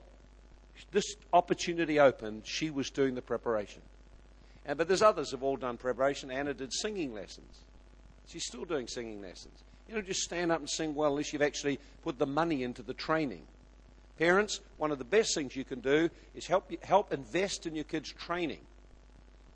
[0.91, 3.81] this opportunity opened, she was doing the preparation.
[4.65, 6.29] And, but there's others have all done preparation.
[6.29, 7.61] Anna did singing lessons.
[8.27, 9.63] She's still doing singing lessons.
[9.87, 12.83] You don't just stand up and sing well unless you've actually put the money into
[12.83, 13.43] the training.
[14.17, 17.83] Parents, one of the best things you can do is help, help invest in your
[17.83, 18.61] kids' training.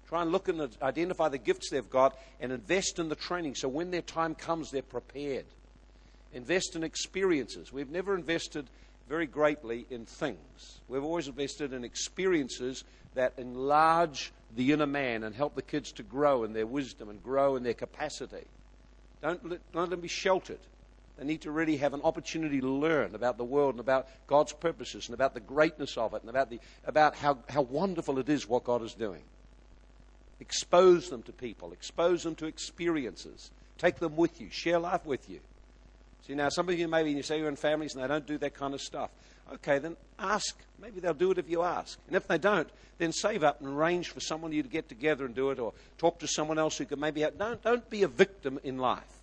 [0.07, 3.69] Try and look and identify the gifts they've got and invest in the training so
[3.69, 5.45] when their time comes, they're prepared.
[6.33, 7.71] Invest in experiences.
[7.71, 8.69] We've never invested
[9.07, 10.81] very greatly in things.
[10.87, 12.83] We've always invested in experiences
[13.15, 17.21] that enlarge the inner man and help the kids to grow in their wisdom and
[17.23, 18.45] grow in their capacity.
[19.21, 20.59] Don't let, don't let them be sheltered.
[21.21, 24.53] They need to really have an opportunity to learn about the world and about God's
[24.53, 28.27] purposes and about the greatness of it and about, the, about how, how wonderful it
[28.27, 29.21] is what God is doing.
[30.39, 33.51] Expose them to people, expose them to experiences.
[33.77, 35.41] Take them with you, share life with you.
[36.25, 38.39] See, now some of you maybe you say you're in families and they don't do
[38.39, 39.11] that kind of stuff.
[39.53, 40.57] Okay, then ask.
[40.81, 41.99] Maybe they'll do it if you ask.
[42.07, 45.25] And if they don't, then save up and arrange for someone you to get together
[45.25, 47.23] and do it or talk to someone else who can maybe.
[47.37, 49.20] Don't, don't be a victim in life.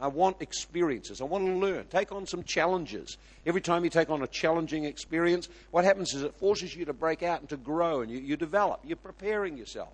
[0.00, 1.20] I want experiences.
[1.20, 1.86] I want to learn.
[1.86, 3.16] Take on some challenges.
[3.46, 6.92] Every time you take on a challenging experience, what happens is it forces you to
[6.92, 8.80] break out and to grow and you, you develop.
[8.84, 9.92] You're preparing yourself.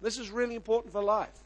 [0.00, 1.38] This is really important for life.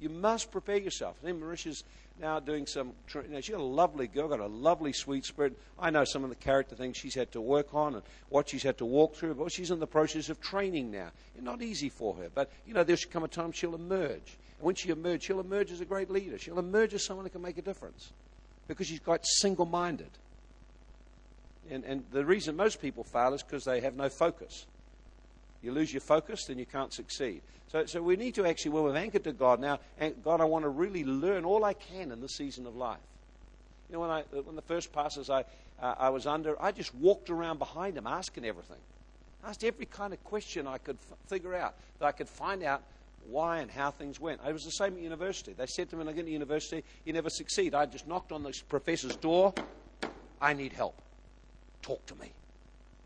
[0.00, 1.16] You must prepare yourself.
[1.22, 1.84] Then Marisha's
[2.20, 2.92] now doing some.
[3.14, 5.58] You know, she's a lovely girl, got a lovely sweet spirit.
[5.78, 8.62] I know some of the character things she's had to work on and what she's
[8.62, 9.34] had to walk through.
[9.34, 11.10] But she's in the process of training now.
[11.34, 14.36] It's not easy for her, but you know, there should come a time she'll emerge.
[14.62, 16.38] When she emerges, she'll emerge as a great leader.
[16.38, 18.12] She'll emerge as someone who can make a difference
[18.68, 20.10] because she's quite single-minded.
[21.68, 24.66] And, and the reason most people fail is because they have no focus.
[25.62, 27.42] You lose your focus, then you can't succeed.
[27.72, 29.80] So, so we need to actually, well, we've anchored to God now,
[30.22, 33.00] God, I want to really learn all I can in this season of life.
[33.88, 35.44] You know, when, I, when the first pastors I,
[35.80, 38.78] uh, I was under, I just walked around behind them asking everything.
[39.42, 42.62] I asked every kind of question I could f- figure out, that I could find
[42.62, 42.82] out
[43.26, 44.40] why and how things went.
[44.44, 45.52] I was the same at university.
[45.52, 47.74] They said to me when I get to university, you never succeed.
[47.74, 49.54] I just knocked on the professor's door.
[50.40, 51.00] I need help.
[51.82, 52.32] Talk to me.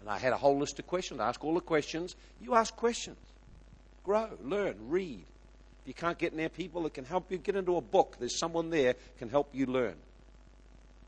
[0.01, 1.21] And I had a whole list of questions.
[1.21, 2.17] I ask all the questions.
[2.41, 3.19] You ask questions.
[4.05, 5.25] Grow, learn, read.
[5.83, 8.17] If you can't get near people that can help you, get into a book.
[8.19, 9.97] There's someone there can help you learn.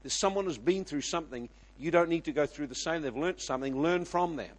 [0.03, 1.49] There's someone who's been through something.
[1.79, 3.03] You don't need to go through the same.
[3.03, 3.81] They've learnt something.
[3.81, 4.57] Learn from them.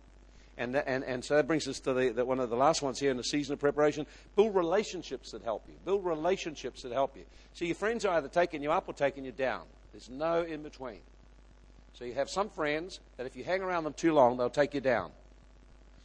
[0.60, 3.00] And, and, and so that brings us to the, the, one of the last ones
[3.00, 4.06] here in the season of preparation.
[4.36, 5.76] Build relationships that help you.
[5.86, 7.24] Build relationships that help you.
[7.54, 9.62] So your friends are either taking you up or taking you down.
[9.93, 11.00] There's no in between.
[11.93, 14.74] So you have some friends that if you hang around them too long, they'll take
[14.74, 15.12] you down.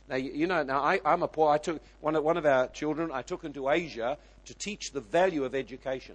[0.08, 2.46] Now, you, you know, now I, am a poor, I took one of, one of
[2.46, 6.14] our children, I took him to Asia to teach the value of education.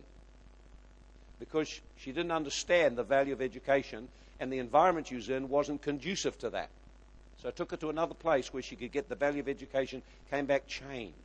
[1.42, 4.08] Because she didn't understand the value of education,
[4.40, 6.70] and the environment she was in wasn't conducive to that.
[7.42, 10.02] So I took her to another place where she could get the value of education,
[10.30, 11.16] came back changed.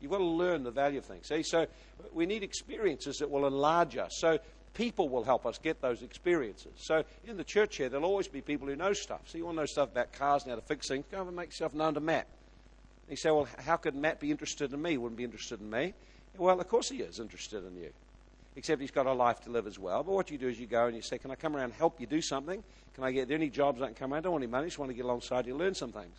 [0.00, 1.26] You've got to learn the value of things.
[1.26, 1.66] See, so
[2.12, 4.16] we need experiences that will enlarge us.
[4.18, 4.38] So
[4.74, 6.72] people will help us get those experiences.
[6.76, 9.22] So in the church here, there'll always be people who know stuff.
[9.26, 11.36] So you want to know stuff about cars and how to fix things, go and
[11.36, 12.28] make yourself known to Matt.
[13.06, 14.92] And you say, well, how could Matt be interested in me?
[14.92, 15.94] He wouldn't be interested in me.
[16.38, 17.90] Well, of course he is interested in you
[18.56, 20.02] except he's got a life to live as well.
[20.02, 21.72] But what you do is you go and you say, Can I come around and
[21.74, 22.62] help you do something?
[22.94, 24.18] Can I get there any jobs I can come around?
[24.18, 25.92] I don't want any money, I just want to get alongside you, and learn some
[25.92, 26.16] things.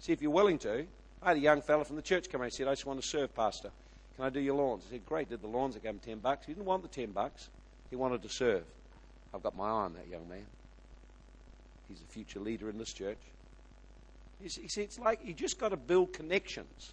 [0.00, 0.86] See, if you're willing to,
[1.22, 3.00] I had a young fellow from the church come around and said, I just want
[3.00, 3.70] to serve, Pastor.
[4.16, 4.84] Can I do your lawns?
[4.88, 5.76] I said, Great, did the lawns.
[5.76, 6.46] I gave him 10 bucks.
[6.46, 7.48] He didn't want the 10 bucks,
[7.90, 8.64] he wanted to serve.
[9.32, 10.46] I've got my eye on that young man.
[11.88, 13.18] He's a future leader in this church.
[14.42, 16.92] You see, it's like you just got to build connections.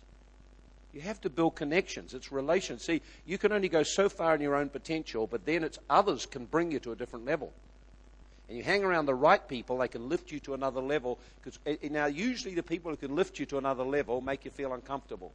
[0.93, 2.13] You have to build connections.
[2.13, 2.83] It's relations.
[2.83, 6.25] See, you can only go so far in your own potential, but then it's others
[6.25, 7.53] can bring you to a different level.
[8.49, 11.17] And you hang around the right people, they can lift you to another level.
[11.41, 14.43] Because eh, eh, now, usually the people who can lift you to another level make
[14.43, 15.31] you feel uncomfortable.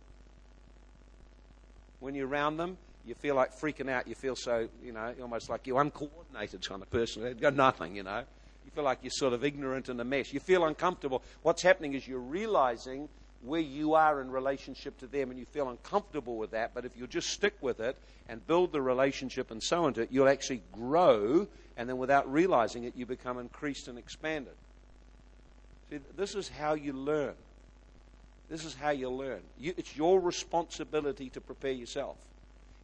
[2.00, 4.06] When you're around them, you feel like freaking out.
[4.06, 7.22] You feel so, you know, almost like you're uncoordinated kind of person.
[7.22, 8.24] They've got nothing, you know.
[8.66, 10.34] You feel like you're sort of ignorant in a mess.
[10.34, 11.22] You feel uncomfortable.
[11.40, 13.08] What's happening is you're realizing
[13.46, 16.96] where you are in relationship to them and you feel uncomfortable with that, but if
[16.96, 17.96] you just stick with it
[18.28, 22.84] and build the relationship and so on it, you'll actually grow, and then without realizing
[22.84, 24.54] it, you become increased and expanded.
[25.90, 27.34] See, this is how you learn.
[28.48, 29.40] This is how you learn.
[29.58, 32.16] You, it's your responsibility to prepare yourself.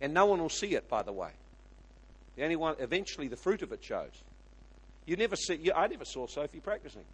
[0.00, 1.30] And no one will see it, by the way.
[2.36, 4.10] The only one, eventually, the fruit of it shows.
[5.06, 7.04] You never see, you, I never saw Sophie practicing.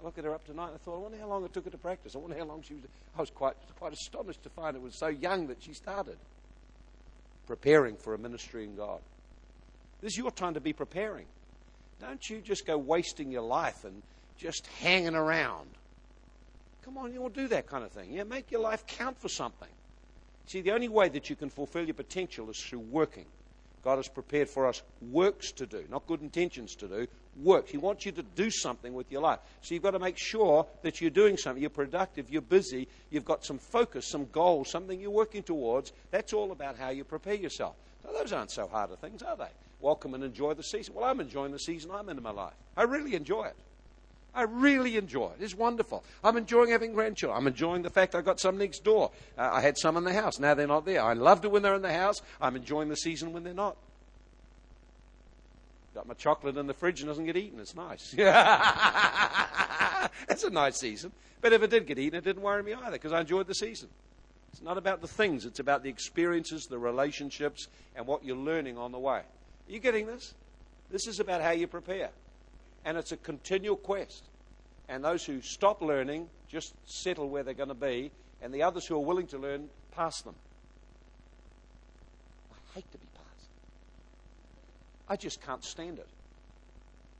[0.00, 1.64] I looked at her up tonight and I thought, I wonder how long it took
[1.64, 2.14] her to practice.
[2.14, 2.84] I wonder how long she was.
[3.16, 6.16] I was quite, quite astonished to find it was so young that she started
[7.46, 9.00] preparing for a ministry in God.
[10.00, 11.26] This is your time to be preparing.
[12.00, 14.02] Don't you just go wasting your life and
[14.36, 15.70] just hanging around.
[16.84, 18.12] Come on, you will do that kind of thing.
[18.12, 19.68] Yeah, make your life count for something.
[20.46, 23.24] See, the only way that you can fulfill your potential is through working.
[23.82, 27.06] God has prepared for us works to do, not good intentions to do,
[27.42, 27.70] works.
[27.70, 29.38] He wants you to do something with your life.
[29.62, 31.60] So you've got to make sure that you're doing something.
[31.60, 35.92] You're productive, you're busy, you've got some focus, some goals, something you're working towards.
[36.10, 37.76] That's all about how you prepare yourself.
[38.04, 39.50] Now, those aren't so hard of things, are they?
[39.80, 40.94] Welcome and enjoy the season.
[40.94, 42.54] Well, I'm enjoying the season I'm in in my life.
[42.76, 43.56] I really enjoy it.
[44.34, 45.36] I really enjoy it.
[45.40, 46.04] It's wonderful.
[46.22, 47.38] I'm enjoying having grandchildren.
[47.38, 49.10] I'm enjoying the fact I got some next door.
[49.38, 50.38] Uh, I had some in the house.
[50.38, 51.02] Now they're not there.
[51.02, 52.20] I loved it when they're in the house.
[52.38, 53.78] I'm enjoying the season when they're not.
[55.96, 57.58] Got my chocolate in the fridge and doesn't get eaten.
[57.58, 58.12] It's nice.
[60.28, 61.10] it's a nice season.
[61.40, 63.54] But if it did get eaten, it didn't worry me either because I enjoyed the
[63.54, 63.88] season.
[64.52, 68.76] It's not about the things, it's about the experiences, the relationships, and what you're learning
[68.76, 69.20] on the way.
[69.20, 70.34] Are you getting this?
[70.90, 72.10] This is about how you prepare.
[72.84, 74.24] And it's a continual quest.
[74.90, 78.10] And those who stop learning just settle where they're going to be,
[78.42, 80.34] and the others who are willing to learn pass them.
[82.52, 83.05] I hate to be.
[85.08, 86.06] I just can't stand it.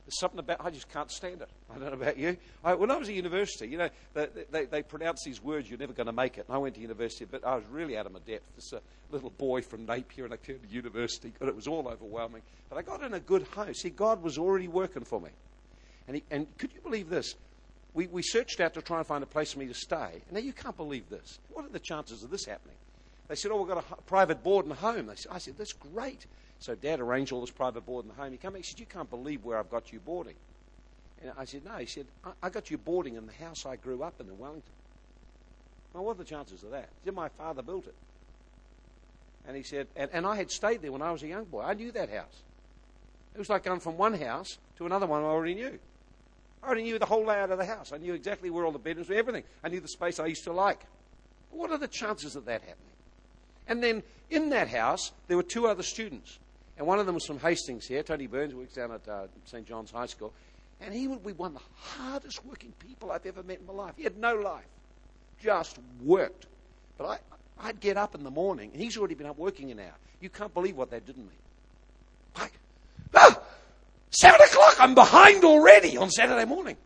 [0.07, 1.49] There's something about I just can't stand it.
[1.69, 2.37] I don't know about you.
[2.63, 5.77] I, when I was at university, you know, they, they, they pronounce these words, you're
[5.77, 6.45] never going to make it.
[6.47, 8.45] And I went to university, but I was really out of my depth.
[8.55, 8.79] This a
[9.11, 11.33] little boy from Napier, and I came to university.
[11.37, 12.41] God, it was all overwhelming.
[12.69, 13.73] But I got in a good home.
[13.73, 15.31] See, God was already working for me.
[16.07, 17.35] And, he, and could you believe this?
[17.93, 20.21] We, we searched out to try and find a place for me to stay.
[20.31, 21.39] Now, you can't believe this.
[21.51, 22.77] What are the chances of this happening?
[23.27, 25.11] They said, Oh, we've got a private board and home.
[25.15, 26.25] Said, I said, That's great.
[26.59, 28.31] So Dad arranged all this private board in the home.
[28.31, 28.63] He came back.
[28.63, 30.35] He said, You can't believe where I've got you boarding.
[31.21, 31.77] And I said, No.
[31.77, 34.37] He said, I, I got you boarding in the house I grew up in in
[34.37, 34.73] Wellington.
[35.93, 36.89] Well, what are the chances of that?
[37.05, 37.95] Said, My father built it.
[39.47, 41.61] And he said, and, and I had stayed there when I was a young boy.
[41.61, 42.43] I knew that house.
[43.33, 45.79] It was like going from one house to another one I already knew.
[46.61, 47.93] I already knew the whole layout of the house.
[47.93, 49.43] I knew exactly where all the bedrooms were, everything.
[49.63, 50.85] I knew the space I used to like.
[51.51, 52.75] What are the chances of that happening?
[53.67, 56.39] And then in that house, there were two other students.
[56.77, 58.03] And one of them was from Hastings here.
[58.03, 59.65] Tony Burns works down at uh, St.
[59.65, 60.31] John's High School.
[60.79, 63.73] And he would be one of the hardest working people I've ever met in my
[63.73, 63.93] life.
[63.97, 64.67] He had no life,
[65.41, 66.45] just worked.
[66.97, 67.05] But
[67.59, 69.95] I, I'd get up in the morning, and he's already been up working an hour.
[70.21, 71.27] You can't believe what that did to me.
[72.37, 72.53] Like,
[73.15, 73.41] ah,
[74.11, 76.77] seven o'clock, I'm behind already on Saturday morning.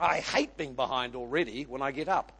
[0.00, 2.32] I hate being behind already when I get up.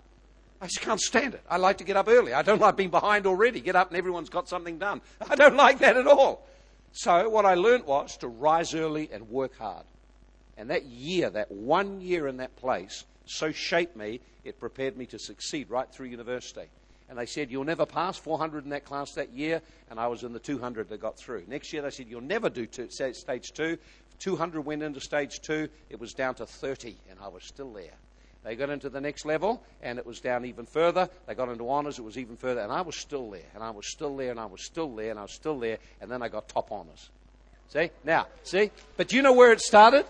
[0.60, 1.42] I just can't stand it.
[1.48, 2.32] I like to get up early.
[2.32, 3.60] I don't like being behind already.
[3.60, 5.00] Get up and everyone's got something done.
[5.30, 6.46] I don't like that at all.
[6.92, 9.84] So, what I learned was to rise early and work hard.
[10.56, 15.04] And that year, that one year in that place, so shaped me, it prepared me
[15.06, 16.68] to succeed right through university.
[17.08, 19.60] And they said, You'll never pass 400 in that class that year.
[19.90, 21.44] And I was in the 200 that got through.
[21.46, 23.78] Next year, they said, You'll never do two, stage two.
[24.18, 25.68] 200 went into stage two.
[25.90, 27.92] It was down to 30, and I was still there.
[28.46, 31.10] They got into the next level, and it was down even further.
[31.26, 32.60] They got into honors, it was even further.
[32.60, 35.10] And I was still there, and I was still there, and I was still there,
[35.10, 35.78] and I was still there.
[36.00, 37.10] And then I got top honors.
[37.70, 37.90] See?
[38.04, 38.70] Now, see?
[38.96, 40.06] But do you know where it started?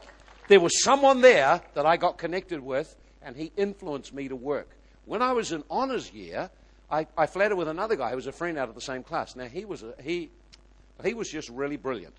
[0.49, 4.69] There was someone there that I got connected with, and he influenced me to work.
[5.07, 6.51] When I was in honors year,
[6.91, 9.35] I, I flattered with another guy who was a friend out of the same class.
[9.35, 10.29] Now, he was, a, he,
[11.03, 12.15] he was just really brilliant.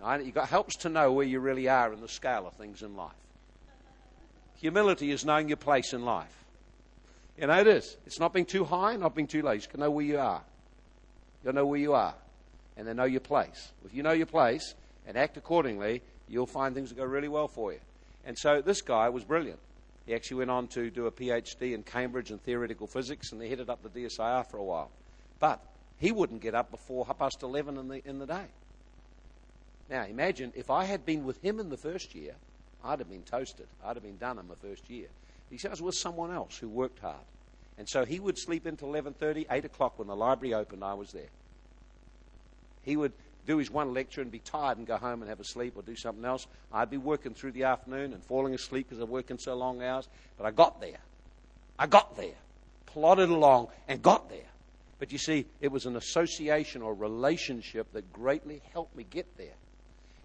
[0.00, 0.24] Right?
[0.24, 3.10] It helps to know where you really are in the scale of things in life.
[4.64, 6.34] Humility is knowing your place in life.
[7.38, 7.98] You know it is.
[8.06, 9.50] It's not being too high, not being too low.
[9.50, 10.40] You can know where you are.
[11.44, 12.14] You'll know where you are.
[12.78, 13.72] And then know your place.
[13.84, 14.72] If you know your place
[15.06, 16.00] and act accordingly,
[16.30, 17.80] you'll find things that go really well for you.
[18.24, 19.58] And so this guy was brilliant.
[20.06, 23.50] He actually went on to do a PhD in Cambridge in theoretical physics, and he
[23.50, 24.90] headed up the DSIR for a while.
[25.40, 25.60] But
[25.98, 28.46] he wouldn't get up before half past 11 in the, in the day.
[29.90, 32.36] Now, imagine if I had been with him in the first year,
[32.84, 33.66] I'd have been toasted.
[33.84, 35.06] I'd have been done in my first year.
[35.50, 37.16] He said I was with someone else who worked hard.
[37.78, 41.12] And so he would sleep until 11.30, 8 o'clock when the library opened, I was
[41.12, 41.30] there.
[42.82, 43.12] He would
[43.46, 45.82] do his one lecture and be tired and go home and have a sleep or
[45.82, 46.46] do something else.
[46.72, 50.08] I'd be working through the afternoon and falling asleep because I'm working so long hours.
[50.36, 50.98] But I got there.
[51.78, 52.34] I got there.
[52.86, 54.38] Plodded along and got there.
[54.98, 59.56] But you see, it was an association or relationship that greatly helped me get there.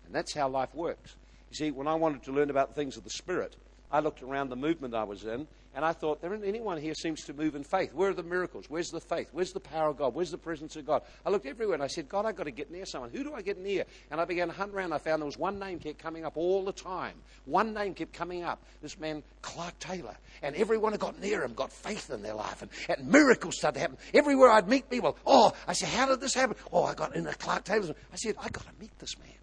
[0.06, 1.15] And that's how life works.
[1.50, 3.56] You see, when I wanted to learn about things of the Spirit,
[3.92, 6.96] I looked around the movement I was in, and I thought, there isn't anyone here
[6.96, 7.94] seems to move in faith.
[7.94, 8.66] Where are the miracles?
[8.70, 9.30] Where's the faith?
[9.32, 10.16] Where's the power of God?
[10.16, 11.04] Where's the presence of God?
[11.24, 13.12] I looked everywhere and I said, God, I've got to get near someone.
[13.12, 13.86] Who do I get near?
[14.10, 14.94] And I began to hunt around.
[14.94, 17.14] I found there was one name kept coming up all the time.
[17.46, 18.64] One name kept coming up.
[18.82, 20.16] This man, Clark Taylor.
[20.42, 22.64] And everyone who got near him got faith in their life.
[22.64, 23.98] And, and miracles started to happen.
[24.14, 26.56] Everywhere I'd meet people, oh, I said, how did this happen?
[26.74, 27.92] Oh, I got in a Clark Taylor's.
[27.92, 29.38] I said, I've got to meet this man.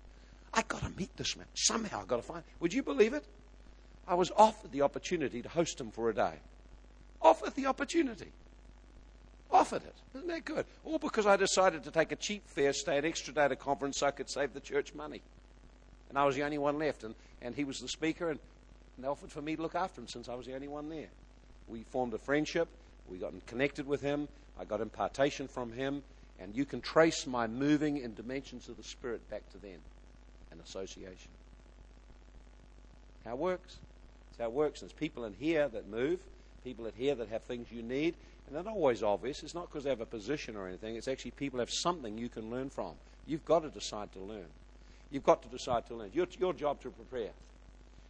[0.57, 1.47] I got to meet this man.
[1.55, 2.42] Somehow I got to find.
[2.61, 3.25] Would you believe it?
[4.09, 6.33] I was offered the opportunity to host him for a day.
[7.21, 8.33] Offered the opportunity.
[9.51, 9.95] Offered it.
[10.14, 10.64] Isn't that good?
[10.85, 13.57] All because I decided to take a cheap fare, stay an extra day at a
[13.57, 15.21] conference so I could save the church money.
[16.09, 17.05] And I was the only one left.
[17.05, 18.40] And, and he was the speaker, and,
[18.97, 20.88] and they offered for me to look after him since I was the only one
[20.88, 21.09] there.
[21.69, 22.69] We formed a friendship.
[23.11, 24.27] We got connected with him.
[24.59, 26.03] I got impartation from him.
[26.40, 29.79] And you can trace my moving in dimensions of the Spirit back to then
[30.57, 31.31] an association.
[33.25, 33.77] How it works.
[34.31, 34.81] It's how it works.
[34.81, 36.21] There's people in here that move,
[36.64, 38.14] people in here that have things you need,
[38.47, 39.42] and they're not always obvious.
[39.42, 40.97] It's not because they have a position or anything.
[40.97, 42.92] It's actually people have something you can learn from.
[43.27, 44.46] You've got to decide to learn.
[45.11, 46.11] You've got to decide to learn.
[46.15, 47.31] It's your job to prepare.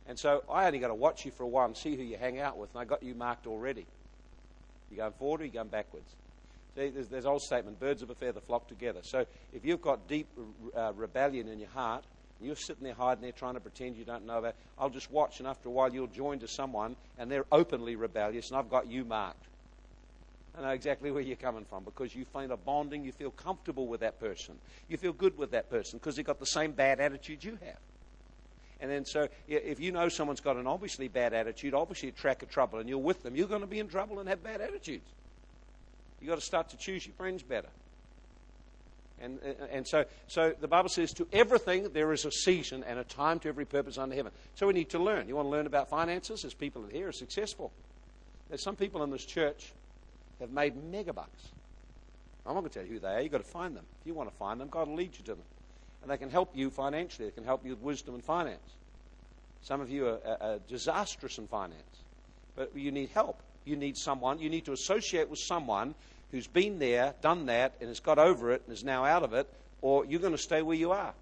[0.09, 2.17] And so I only got to watch you for a while and see who you
[2.17, 3.87] hang out with, and I got you marked already.
[4.91, 6.09] You going forward or you going backwards?
[6.77, 9.01] See, there's, there's old statement: birds of a feather flock together.
[9.03, 10.29] So if you've got deep
[10.77, 12.05] uh, rebellion in your heart,
[12.41, 14.57] you're sitting there hiding there trying to pretend you don't know that.
[14.79, 18.51] I'll just watch, and after a while, you'll join to someone, and they're openly rebellious,
[18.51, 19.47] and I've got you marked.
[20.59, 23.87] I know exactly where you're coming from because you find a bonding, you feel comfortable
[23.87, 24.55] with that person.
[24.89, 27.79] You feel good with that person because they've got the same bad attitude you have.
[28.81, 32.43] And then, so if you know someone's got an obviously bad attitude, obviously a track
[32.43, 34.61] of trouble, and you're with them, you're going to be in trouble and have bad
[34.61, 35.09] attitudes.
[36.21, 37.69] You've got to start to choose your friends better.
[39.21, 42.99] And, uh, and so, so the Bible says, to everything there is a season and
[42.99, 44.33] a time to every purpose under heaven.
[44.55, 45.29] So we need to learn.
[45.29, 46.43] You want to learn about finances?
[46.43, 47.73] There's people here are successful.
[48.49, 49.73] There's some people in this church
[50.41, 51.51] have made megabucks.
[52.45, 53.21] I'm not going to tell you who they are.
[53.21, 53.85] You've got to find them.
[54.01, 55.45] If you want to find them, God will lead you to them.
[56.03, 57.29] And they can help you financially.
[57.29, 58.77] They can help you with wisdom and finance.
[59.63, 62.05] Some of you are, are, are disastrous in finance.
[62.55, 63.41] But you need help.
[63.65, 64.39] You need someone.
[64.39, 65.97] You need to associate with someone
[66.31, 69.33] who's been there, done that, and has got over it and is now out of
[69.33, 69.49] it,
[69.83, 71.15] or you're going to stay where you are.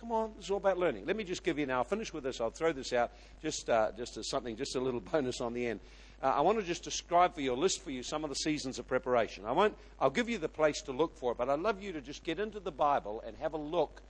[0.00, 1.06] Come on, it's all about learning.
[1.06, 1.78] Let me just give you now.
[1.78, 2.40] I'll finish with this.
[2.40, 3.10] I'll throw this out
[3.42, 5.80] just, uh, just as something, just a little bonus on the end.
[6.22, 8.78] Uh, I want to just describe for you, list for you some of the seasons
[8.78, 9.44] of preparation.
[9.44, 11.92] I won't, I'll give you the place to look for it, but I'd love you
[11.92, 14.00] to just get into the Bible and have a look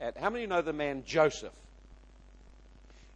[0.00, 1.52] at how many know the man Joseph?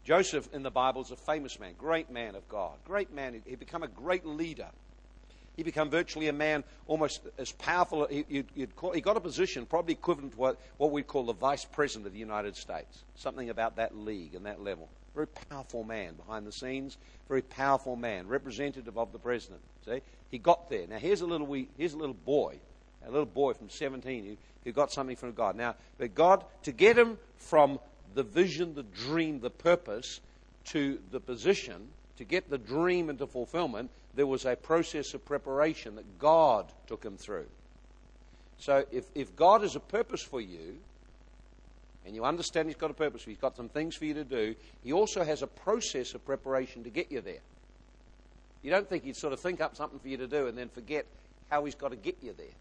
[0.04, 3.40] Joseph in the Bible is a famous man, great man of God, great man.
[3.46, 4.68] He became a great leader.
[5.60, 8.06] He became virtually a man almost as powerful.
[8.06, 8.42] He,
[8.76, 12.06] call, he got a position probably equivalent to what, what we call the vice president
[12.06, 14.88] of the United States, something about that league and that level.
[15.14, 16.96] Very powerful man behind the scenes,
[17.28, 19.60] very powerful man, representative of the president.
[19.84, 20.00] See,
[20.30, 20.86] he got there.
[20.86, 22.56] Now here's a little wee, here's a little boy,
[23.06, 25.56] a little boy from 17 who, who got something from God.
[25.56, 27.80] Now, but God to get him from
[28.14, 30.20] the vision, the dream, the purpose
[30.68, 31.88] to the position,
[32.20, 37.02] to get the dream into fulfillment, there was a process of preparation that God took
[37.02, 37.46] him through.
[38.58, 40.76] So if, if God has a purpose for you,
[42.04, 44.54] and you understand He's got a purpose He's got some things for you to do,
[44.84, 47.40] He also has a process of preparation to get you there.
[48.62, 50.68] You don't think He'd sort of think up something for you to do and then
[50.68, 51.06] forget
[51.50, 52.54] how He's got to get you there.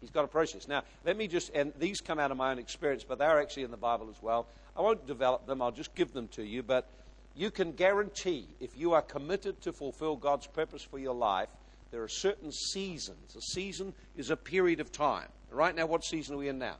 [0.00, 0.66] He's got a process.
[0.66, 3.62] Now, let me just, and these come out of my own experience, but they're actually
[3.62, 4.48] in the Bible as well.
[4.76, 6.88] I won't develop them, I'll just give them to you, but
[7.36, 11.48] you can guarantee if you are committed to fulfill God's purpose for your life,
[11.90, 13.36] there are certain seasons.
[13.36, 15.28] A season is a period of time.
[15.50, 16.76] Right now, what season are we in now?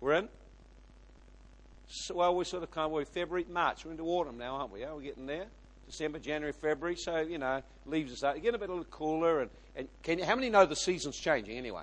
[0.00, 0.28] We're in?
[1.88, 3.84] So, well, we're sort of kind of we're February, March.
[3.84, 4.84] We're into autumn now, aren't we?
[4.84, 5.46] Are we getting there?
[5.86, 6.96] December, January, February.
[6.96, 8.36] So, you know, leaves us out.
[8.36, 9.40] Getting a bit a little cooler.
[9.40, 11.82] And, and can how many know the season's changing anyway?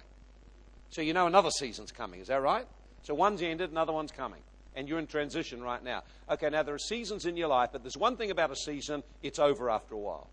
[0.91, 2.19] So you know another season's coming.
[2.19, 2.65] Is that right?
[3.03, 4.41] So one's ended, another one's coming
[4.79, 6.03] and you're in transition right now.
[6.29, 9.03] Okay, now there are seasons in your life, but there's one thing about a season,
[9.21, 10.29] it's over after a while.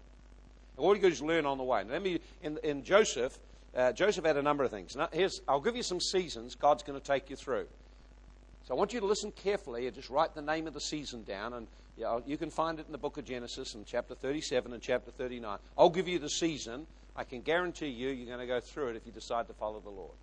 [0.76, 1.82] And all you do is learn on the way.
[1.82, 3.40] let me, in, in Joseph,
[3.76, 4.94] uh, Joseph had a number of things.
[4.94, 7.66] Now, here's, I'll give you some seasons God's going to take you through.
[8.68, 11.24] So I want you to listen carefully and just write the name of the season
[11.24, 11.52] down.
[11.52, 11.66] And
[11.96, 14.80] you, know, you can find it in the book of Genesis in chapter 37 and
[14.80, 15.58] chapter 39.
[15.76, 16.86] I'll give you the season.
[17.16, 19.80] I can guarantee you you're going to go through it if you decide to follow
[19.80, 20.14] the Lord.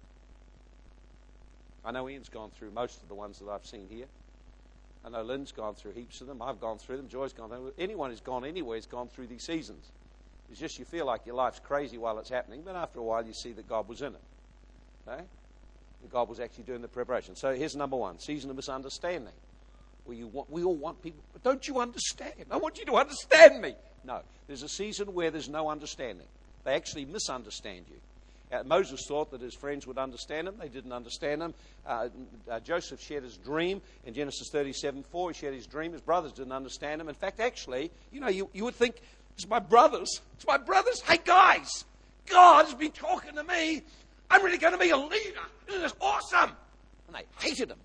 [1.85, 4.05] I know Ian's gone through most of the ones that I've seen here.
[5.05, 6.41] I know Lynn's gone through heaps of them.
[6.41, 7.09] I've gone through them.
[7.09, 7.73] Joy's gone through them.
[7.77, 9.91] Anyone who's gone anywhere has gone through these seasons.
[10.49, 13.25] It's just you feel like your life's crazy while it's happening, but after a while
[13.25, 14.21] you see that God was in it.
[15.07, 15.21] Okay?
[16.01, 17.35] And God was actually doing the preparation.
[17.35, 19.33] So here's number one season of misunderstanding.
[20.09, 22.33] You want, we all want people, but don't you understand?
[22.51, 23.73] I want you to understand me.
[24.03, 26.27] No, there's a season where there's no understanding.
[26.65, 27.97] They actually misunderstand you.
[28.53, 30.55] Uh, Moses thought that his friends would understand him.
[30.59, 31.53] They didn't understand him.
[31.85, 32.09] Uh,
[32.49, 35.31] uh, Joseph shared his dream in Genesis 37 4.
[35.31, 35.91] He shared his dream.
[35.93, 37.09] His brothers didn't understand him.
[37.09, 39.01] In fact, actually, you know, you, you would think,
[39.35, 40.21] it's my brothers.
[40.35, 41.01] It's my brothers.
[41.01, 41.85] Hey, guys,
[42.27, 43.81] God's been talking to me.
[44.29, 45.39] I'm really going to be a leader.
[45.67, 46.51] Isn't this awesome?
[47.07, 47.79] And they hated him.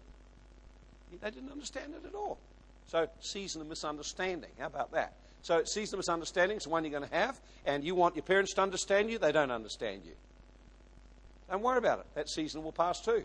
[1.23, 2.39] They didn't understand it at all.
[2.87, 4.51] So, season of misunderstanding.
[4.59, 5.15] How about that?
[5.43, 8.23] So, season of misunderstanding is the one you're going to have, and you want your
[8.23, 10.13] parents to understand you, they don't understand you.
[11.51, 12.07] Don't worry about it.
[12.15, 13.25] That season will pass too.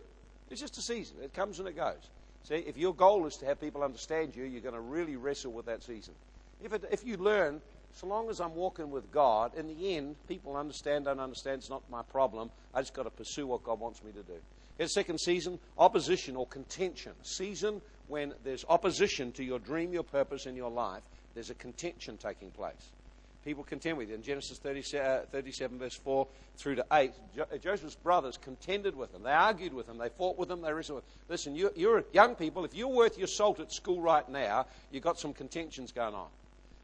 [0.50, 1.18] It's just a season.
[1.22, 2.10] It comes and it goes.
[2.44, 5.52] See, if your goal is to have people understand you, you're going to really wrestle
[5.52, 6.14] with that season.
[6.62, 7.62] If, it, if you learn,
[7.94, 11.70] so long as I'm walking with God, in the end, people understand, don't understand, it's
[11.70, 12.52] not my problem.
[12.74, 14.40] I just got to pursue what God wants me to do.
[14.78, 17.14] Here's second season opposition or contention.
[17.22, 21.04] Season when there's opposition to your dream, your purpose, in your life,
[21.36, 22.92] there's a contention taking place
[23.44, 24.10] people contend with.
[24.10, 24.16] You.
[24.16, 26.28] In Genesis 30, uh, 37, verse 4
[26.58, 29.24] through to 8, jo- Joseph's brothers contended with him.
[29.24, 29.98] They argued with him.
[29.98, 30.62] They fought with him.
[30.62, 31.12] They wrestled with him.
[31.30, 32.66] Listen, you, you're young people.
[32.66, 36.28] If you're worth your salt at school right now, you've got some contentions going on.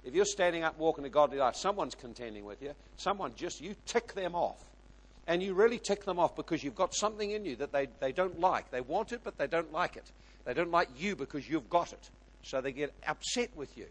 [0.04, 2.74] If you're standing up walking a godly life, someone's contending with you.
[2.98, 4.64] Someone just, you tick them off.
[5.28, 8.12] And you really tick them off because you've got something in you that they, they
[8.12, 8.72] don't like.
[8.72, 10.12] They want it, but they don't like it.
[10.46, 12.10] They don't like you because you've got it.
[12.42, 13.86] So they get upset with you.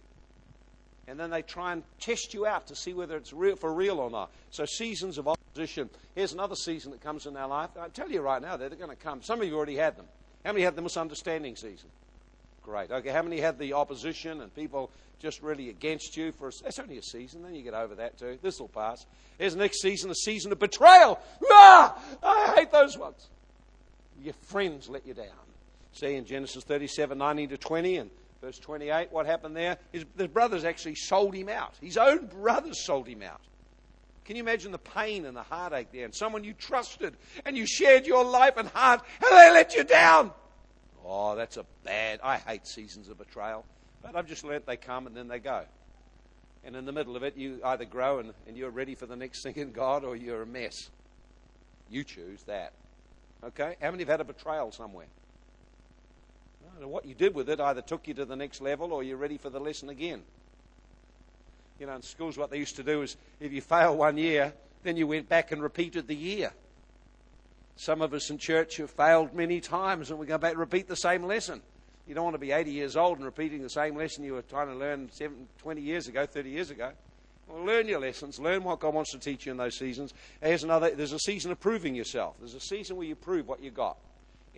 [1.09, 3.99] And then they try and test you out to see whether it's real, for real
[3.99, 4.31] or not.
[4.51, 5.89] So, seasons of opposition.
[6.15, 7.71] Here's another season that comes in our life.
[7.79, 9.23] I tell you right now, they're going to come.
[9.23, 10.07] Some of you already had them.
[10.45, 11.89] How many had the misunderstanding season?
[12.63, 12.91] Great.
[12.91, 14.91] Okay, how many had the opposition and people
[15.21, 18.39] just really against you for a, only a season, then you get over that too.
[18.43, 19.05] This will pass.
[19.39, 21.19] Here's the next season, a season of betrayal.
[21.51, 22.01] Ah!
[22.23, 23.29] I hate those ones.
[24.23, 25.27] Your friends let you down.
[25.93, 29.79] See in Genesis 37, 19 to 20 and Verse 28, what happened there?
[29.91, 31.75] His, brothers actually sold him out.
[31.81, 33.41] His own brothers sold him out.
[34.25, 36.05] Can you imagine the pain and the heartache there?
[36.05, 39.85] And someone you trusted and you shared your life and heart, and they let you
[39.85, 40.33] down.
[41.05, 42.21] Oh, that's a bad.
[42.23, 43.65] I hate seasons of betrayal.
[44.03, 45.65] But I've just learnt they come and then they go.
[46.65, 49.17] And in the middle of it, you either grow and, and you're ready for the
[49.17, 50.91] next thing in God or you're a mess.
[51.89, 52.75] You choose that.
[53.43, 53.77] Okay?
[53.81, 55.07] How many have had a betrayal somewhere?
[56.81, 59.39] What you did with it either took you to the next level or you're ready
[59.39, 60.23] for the lesson again.
[61.79, 64.53] You know, in schools, what they used to do is if you fail one year,
[64.83, 66.53] then you went back and repeated the year.
[67.77, 70.89] Some of us in church have failed many times and we go back and repeat
[70.89, 71.63] the same lesson.
[72.07, 74.43] You don't want to be 80 years old and repeating the same lesson you were
[74.43, 75.11] trying to learn
[75.59, 76.93] 20 years ago, 30 years ago.
[77.47, 78.39] Well, learn your lessons.
[78.39, 80.13] Learn what God wants to teach you in those seasons.
[80.43, 80.91] Here's another.
[80.91, 82.37] There's a season of proving yourself.
[82.39, 83.97] There's a season where you prove what you got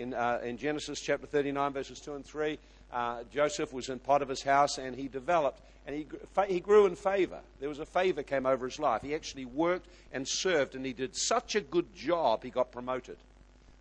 [0.00, 2.58] in, uh, in Genesis chapter 39, verses 2 and 3.
[2.92, 6.06] Uh, Joseph was in Potiphar's house and he developed and he,
[6.48, 7.40] he grew in favor.
[7.60, 9.02] There was a favor came over his life.
[9.02, 13.16] He actually worked and served and he did such a good job he got promoted.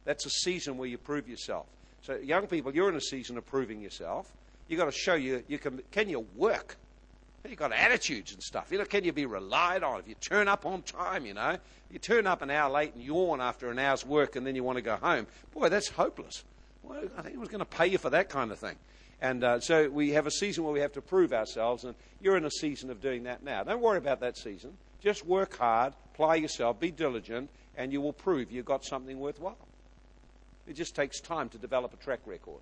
[0.06, 1.66] That's a season where you prove yourself.
[2.02, 4.32] So, young people, you're in a season of proving yourself.
[4.68, 6.78] You've got to show you, you can, can you work?
[7.48, 8.72] You've got attitudes and stuff.
[8.72, 10.00] You know, can you be relied on?
[10.00, 11.58] If you turn up on time, you know,
[11.90, 14.64] you turn up an hour late and yawn after an hour's work and then you
[14.64, 15.26] want to go home.
[15.54, 16.44] Boy, that's hopeless.
[16.84, 18.76] Well, I think he was going to pay you for that kind of thing.
[19.22, 22.38] And uh, so we have a season where we have to prove ourselves, and you're
[22.38, 23.64] in a season of doing that now.
[23.64, 24.78] Don't worry about that season.
[25.02, 29.58] Just work hard, apply yourself, be diligent, and you will prove you've got something worthwhile.
[30.68, 32.62] It just takes time to develop a track record.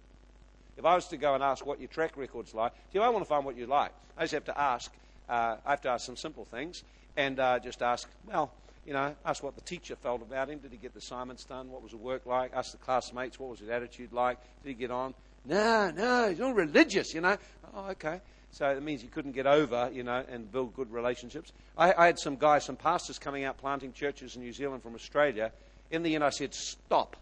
[0.77, 3.23] If I was to go and ask what your track record's like, do I want
[3.23, 3.91] to find what you like?
[4.15, 4.91] I just have to ask.
[5.27, 6.83] Uh, I have to ask some simple things
[7.17, 8.51] and uh, just ask, well,
[8.85, 10.59] you know, ask what the teacher felt about him.
[10.59, 11.71] Did he get the assignments done?
[11.71, 12.51] What was the work like?
[12.53, 14.37] Ask the classmates, what was his attitude like?
[14.63, 15.15] Did he get on?
[15.45, 17.37] No, no, he's all religious, you know.
[17.75, 18.21] Oh, okay.
[18.51, 21.51] So it means he couldn't get over, you know, and build good relationships.
[21.77, 24.95] I, I had some guys, some pastors coming out planting churches in New Zealand from
[24.95, 25.51] Australia.
[25.89, 27.17] In the end, I said, stop.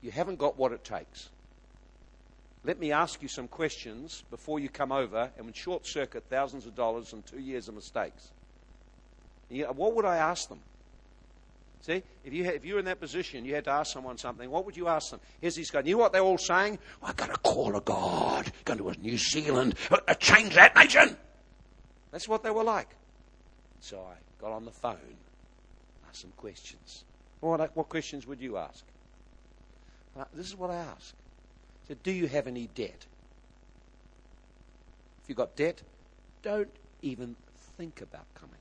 [0.00, 1.28] You haven't got what it takes
[2.64, 6.74] let me ask you some questions before you come over and short circuit thousands of
[6.74, 8.30] dollars and two years of mistakes.
[9.48, 10.60] what would I ask them?
[11.82, 14.18] See, if you, had, if you were in that position, you had to ask someone
[14.18, 15.20] something, what would you ask them?
[15.40, 15.80] Here's this guy.
[15.80, 16.78] You know what they're all saying?
[17.02, 21.16] I've got to call a God, go to New Zealand, uh, change that nation.
[22.10, 22.88] That's what they were like.
[23.80, 24.98] So I got on the phone,
[26.06, 27.04] asked some questions.
[27.40, 28.84] What, what questions would you ask?
[30.18, 31.14] Uh, this is what I ask
[32.02, 33.06] Do you have any debt?
[35.22, 35.82] If you've got debt,
[36.42, 36.70] don't
[37.02, 37.36] even
[37.76, 38.54] think about coming.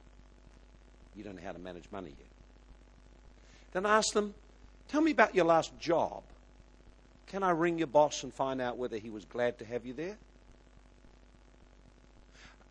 [1.16, 2.28] You don't know how to manage money yet.
[3.74, 4.34] Then ask them,
[4.88, 6.24] Tell me about your last job.
[7.28, 9.94] Can I ring your boss and find out whether he was glad to have you
[9.94, 10.18] there?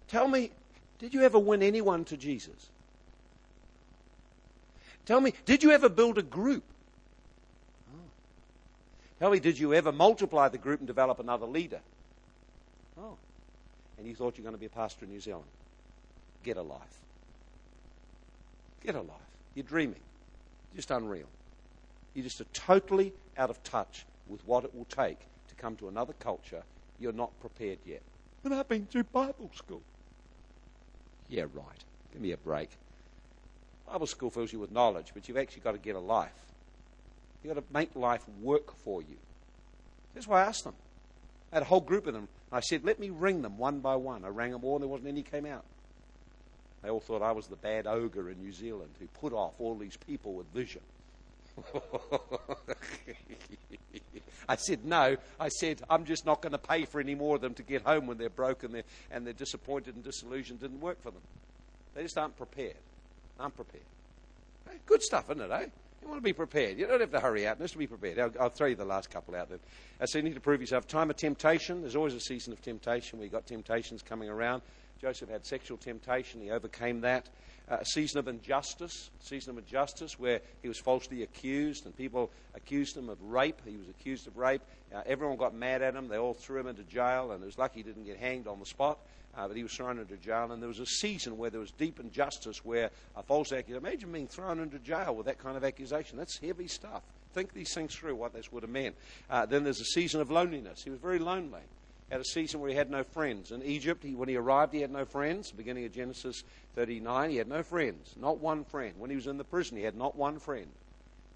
[0.08, 0.50] Tell me,
[0.98, 2.70] did you ever win anyone to Jesus?
[5.06, 6.64] Tell me, did you ever build a group
[9.18, 11.80] Tell did you ever multiply the group and develop another leader?
[12.96, 13.16] Oh.
[13.98, 15.48] And you thought you're going to be a pastor in New Zealand.
[16.44, 16.80] Get a life.
[18.84, 19.16] Get a life.
[19.54, 20.00] You're dreaming.
[20.76, 21.26] Just unreal.
[22.14, 26.12] You're just totally out of touch with what it will take to come to another
[26.20, 26.62] culture.
[27.00, 28.02] You're not prepared yet.
[28.42, 29.82] But I've been through Bible school.
[31.28, 31.84] Yeah, right.
[32.12, 32.70] Give me a break.
[33.86, 36.30] Bible school fills you with knowledge, but you've actually got to get a life.
[37.42, 39.16] You've got to make life work for you.
[40.14, 40.74] That's why I asked them.
[41.52, 42.28] I had a whole group of them.
[42.50, 44.24] I said, let me ring them one by one.
[44.24, 45.64] I rang them all, and there wasn't any came out.
[46.82, 49.76] They all thought I was the bad ogre in New Zealand who put off all
[49.76, 50.82] these people with vision.
[54.48, 55.16] I said, no.
[55.40, 57.82] I said, I'm just not going to pay for any more of them to get
[57.82, 60.60] home when they're broken and they're, and they're disappointed and disillusioned.
[60.60, 61.22] Didn't work for them.
[61.94, 62.76] They just aren't prepared.
[63.40, 63.84] Aren't prepared.
[64.86, 65.66] Good stuff, isn't it, eh?
[66.02, 66.78] You want to be prepared.
[66.78, 67.58] You don't have to hurry out.
[67.58, 68.18] Just to be prepared.
[68.18, 69.58] I'll, I'll, throw you the last couple out then.
[70.00, 70.86] Uh, so you need to prove yourself.
[70.86, 71.80] Time of temptation.
[71.80, 74.62] There's always a season of temptation you've got temptations coming around.
[75.00, 76.40] Joseph had sexual temptation.
[76.40, 77.28] He overcame that.
[77.70, 82.30] Uh, a season of injustice, season of injustice where he was falsely accused and people
[82.54, 83.60] accused him of rape.
[83.66, 84.62] He was accused of rape.
[84.94, 86.08] Uh, everyone got mad at him.
[86.08, 88.58] They all threw him into jail, and it was lucky he didn't get hanged on
[88.58, 88.98] the spot.
[89.38, 91.70] Uh, but he was thrown into jail, and there was a season where there was
[91.70, 93.86] deep injustice, where a false accusation.
[93.86, 96.18] Imagine being thrown into jail with that kind of accusation.
[96.18, 97.02] That's heavy stuff.
[97.34, 98.96] Think these things through, what this would have meant.
[99.30, 100.82] Uh, then there's a season of loneliness.
[100.82, 101.60] He was very lonely.
[102.10, 103.52] Had a season where he had no friends.
[103.52, 105.52] In Egypt, he, when he arrived, he had no friends.
[105.52, 106.42] Beginning of Genesis
[106.74, 108.94] 39, he had no friends, not one friend.
[108.98, 110.66] When he was in the prison, he had not one friend.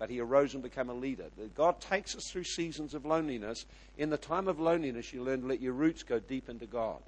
[0.01, 1.27] But he arose and became a leader.
[1.55, 3.65] God takes us through seasons of loneliness.
[3.97, 6.99] In the time of loneliness, you learn to let your roots go deep into God.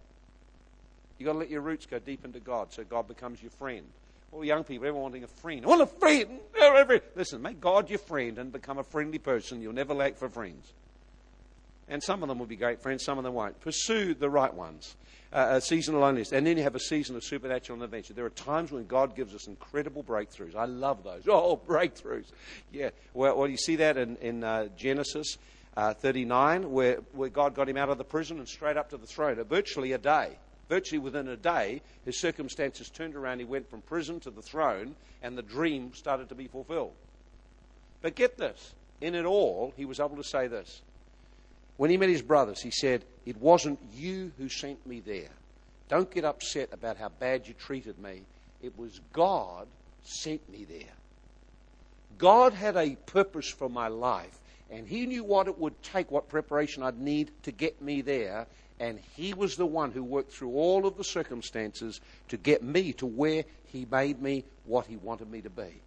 [1.19, 3.87] You've got to let your roots go deep into God so God becomes your friend.
[4.33, 5.65] All young people, everyone wanting a friend.
[5.65, 6.41] I want a friend.
[7.15, 9.63] Listen, make God your friend and become a friendly person.
[9.63, 10.73] You'll never lack for friends.
[11.89, 13.61] And some of them will be great friends, some of them won't.
[13.61, 14.97] Pursue the right ones.
[15.33, 16.33] Uh, a season of loneliness.
[16.33, 18.15] And then you have a season of supernatural adventure.
[18.15, 20.55] There are times when God gives us incredible breakthroughs.
[20.55, 21.23] I love those.
[21.29, 22.27] Oh, breakthroughs.
[22.73, 22.91] Yeah.
[23.13, 25.37] Well, well you see that in, in uh, Genesis
[25.77, 28.97] uh, 39, where, where God got him out of the prison and straight up to
[28.97, 29.43] the throne.
[29.45, 30.39] Virtually a day
[30.69, 33.39] virtually within a day, his circumstances turned around.
[33.39, 36.95] He went from prison to the throne, and the dream started to be fulfilled.
[38.03, 40.83] But get this in it all, he was able to say this.
[41.77, 45.31] When he met his brothers, he said, It wasn't you who sent me there.
[45.89, 48.23] Don't get upset about how bad you treated me.
[48.63, 49.67] It was God
[50.03, 50.95] sent me there.
[52.17, 54.39] God had a purpose for my life,
[54.71, 58.47] and He knew what it would take, what preparation I'd need to get me there,
[58.81, 62.93] and He was the one who worked through all of the circumstances to get me
[62.95, 65.81] to where He made me what He wanted me to be.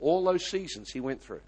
[0.00, 1.42] All those seasons He went through.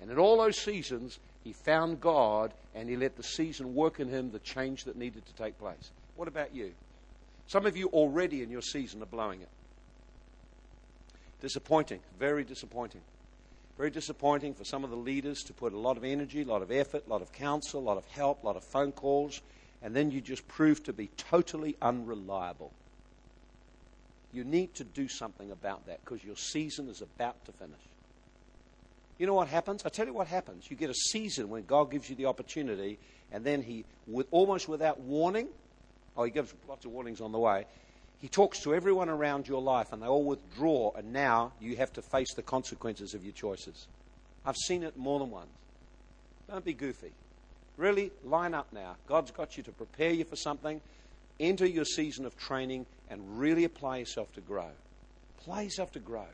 [0.00, 4.08] And in all those seasons, He found God and He let the season work in
[4.08, 5.90] Him the change that needed to take place.
[6.16, 6.72] What about you?
[7.46, 9.48] Some of you already in your season are blowing it.
[11.40, 13.00] Disappointing, very disappointing.
[13.82, 16.62] Very disappointing for some of the leaders to put a lot of energy, a lot
[16.62, 19.40] of effort, a lot of counsel, a lot of help, a lot of phone calls,
[19.82, 22.70] and then you just prove to be totally unreliable.
[24.32, 27.80] You need to do something about that because your season is about to finish.
[29.18, 29.84] You know what happens?
[29.84, 30.70] I tell you what happens.
[30.70, 33.00] You get a season when God gives you the opportunity,
[33.32, 35.48] and then He, with, almost without warning,
[36.16, 37.66] oh, He gives lots of warnings on the way,
[38.22, 41.92] he talks to everyone around your life and they all withdraw, and now you have
[41.94, 43.88] to face the consequences of your choices.
[44.46, 45.50] I've seen it more than once.
[46.48, 47.10] Don't be goofy.
[47.76, 48.94] Really, line up now.
[49.08, 50.80] God's got you to prepare you for something.
[51.40, 54.70] Enter your season of training and really apply yourself to grow.
[55.40, 56.28] Apply yourself to grow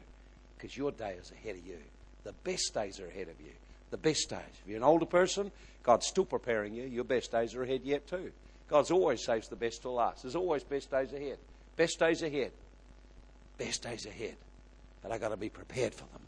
[0.59, 1.79] because your day is ahead of you.
[2.25, 3.53] The best days are ahead of you.
[3.91, 4.41] The best days.
[4.63, 5.51] If you're an older person,
[5.83, 6.85] God's still preparing you.
[6.85, 8.31] Your best days are ahead yet, too.
[8.69, 10.23] God's always saves the best to last.
[10.23, 11.39] There's always best days ahead.
[11.79, 12.51] Best days ahead.
[13.57, 14.35] Best days ahead.
[15.01, 16.23] But I've got to be prepared for them.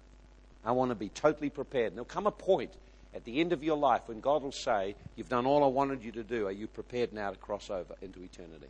[0.64, 1.92] I want to be totally prepared.
[1.94, 2.70] There'll come a point
[3.12, 6.04] at the end of your life when God will say, You've done all I wanted
[6.04, 6.46] you to do.
[6.46, 8.68] Are you prepared now to cross over into eternity?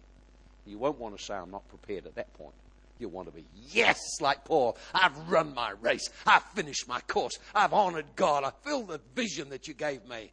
[0.64, 2.54] You won't want to say, I'm not prepared at that point.
[2.98, 4.78] You'll want to be, Yes, like Paul.
[4.94, 6.08] I've run my race.
[6.26, 7.38] I've finished my course.
[7.54, 8.42] I've honored God.
[8.42, 10.32] I filled the vision that you gave me.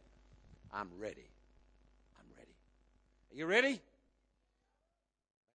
[0.72, 1.28] I'm ready.
[2.18, 2.54] I'm ready.
[3.32, 3.82] Are you ready?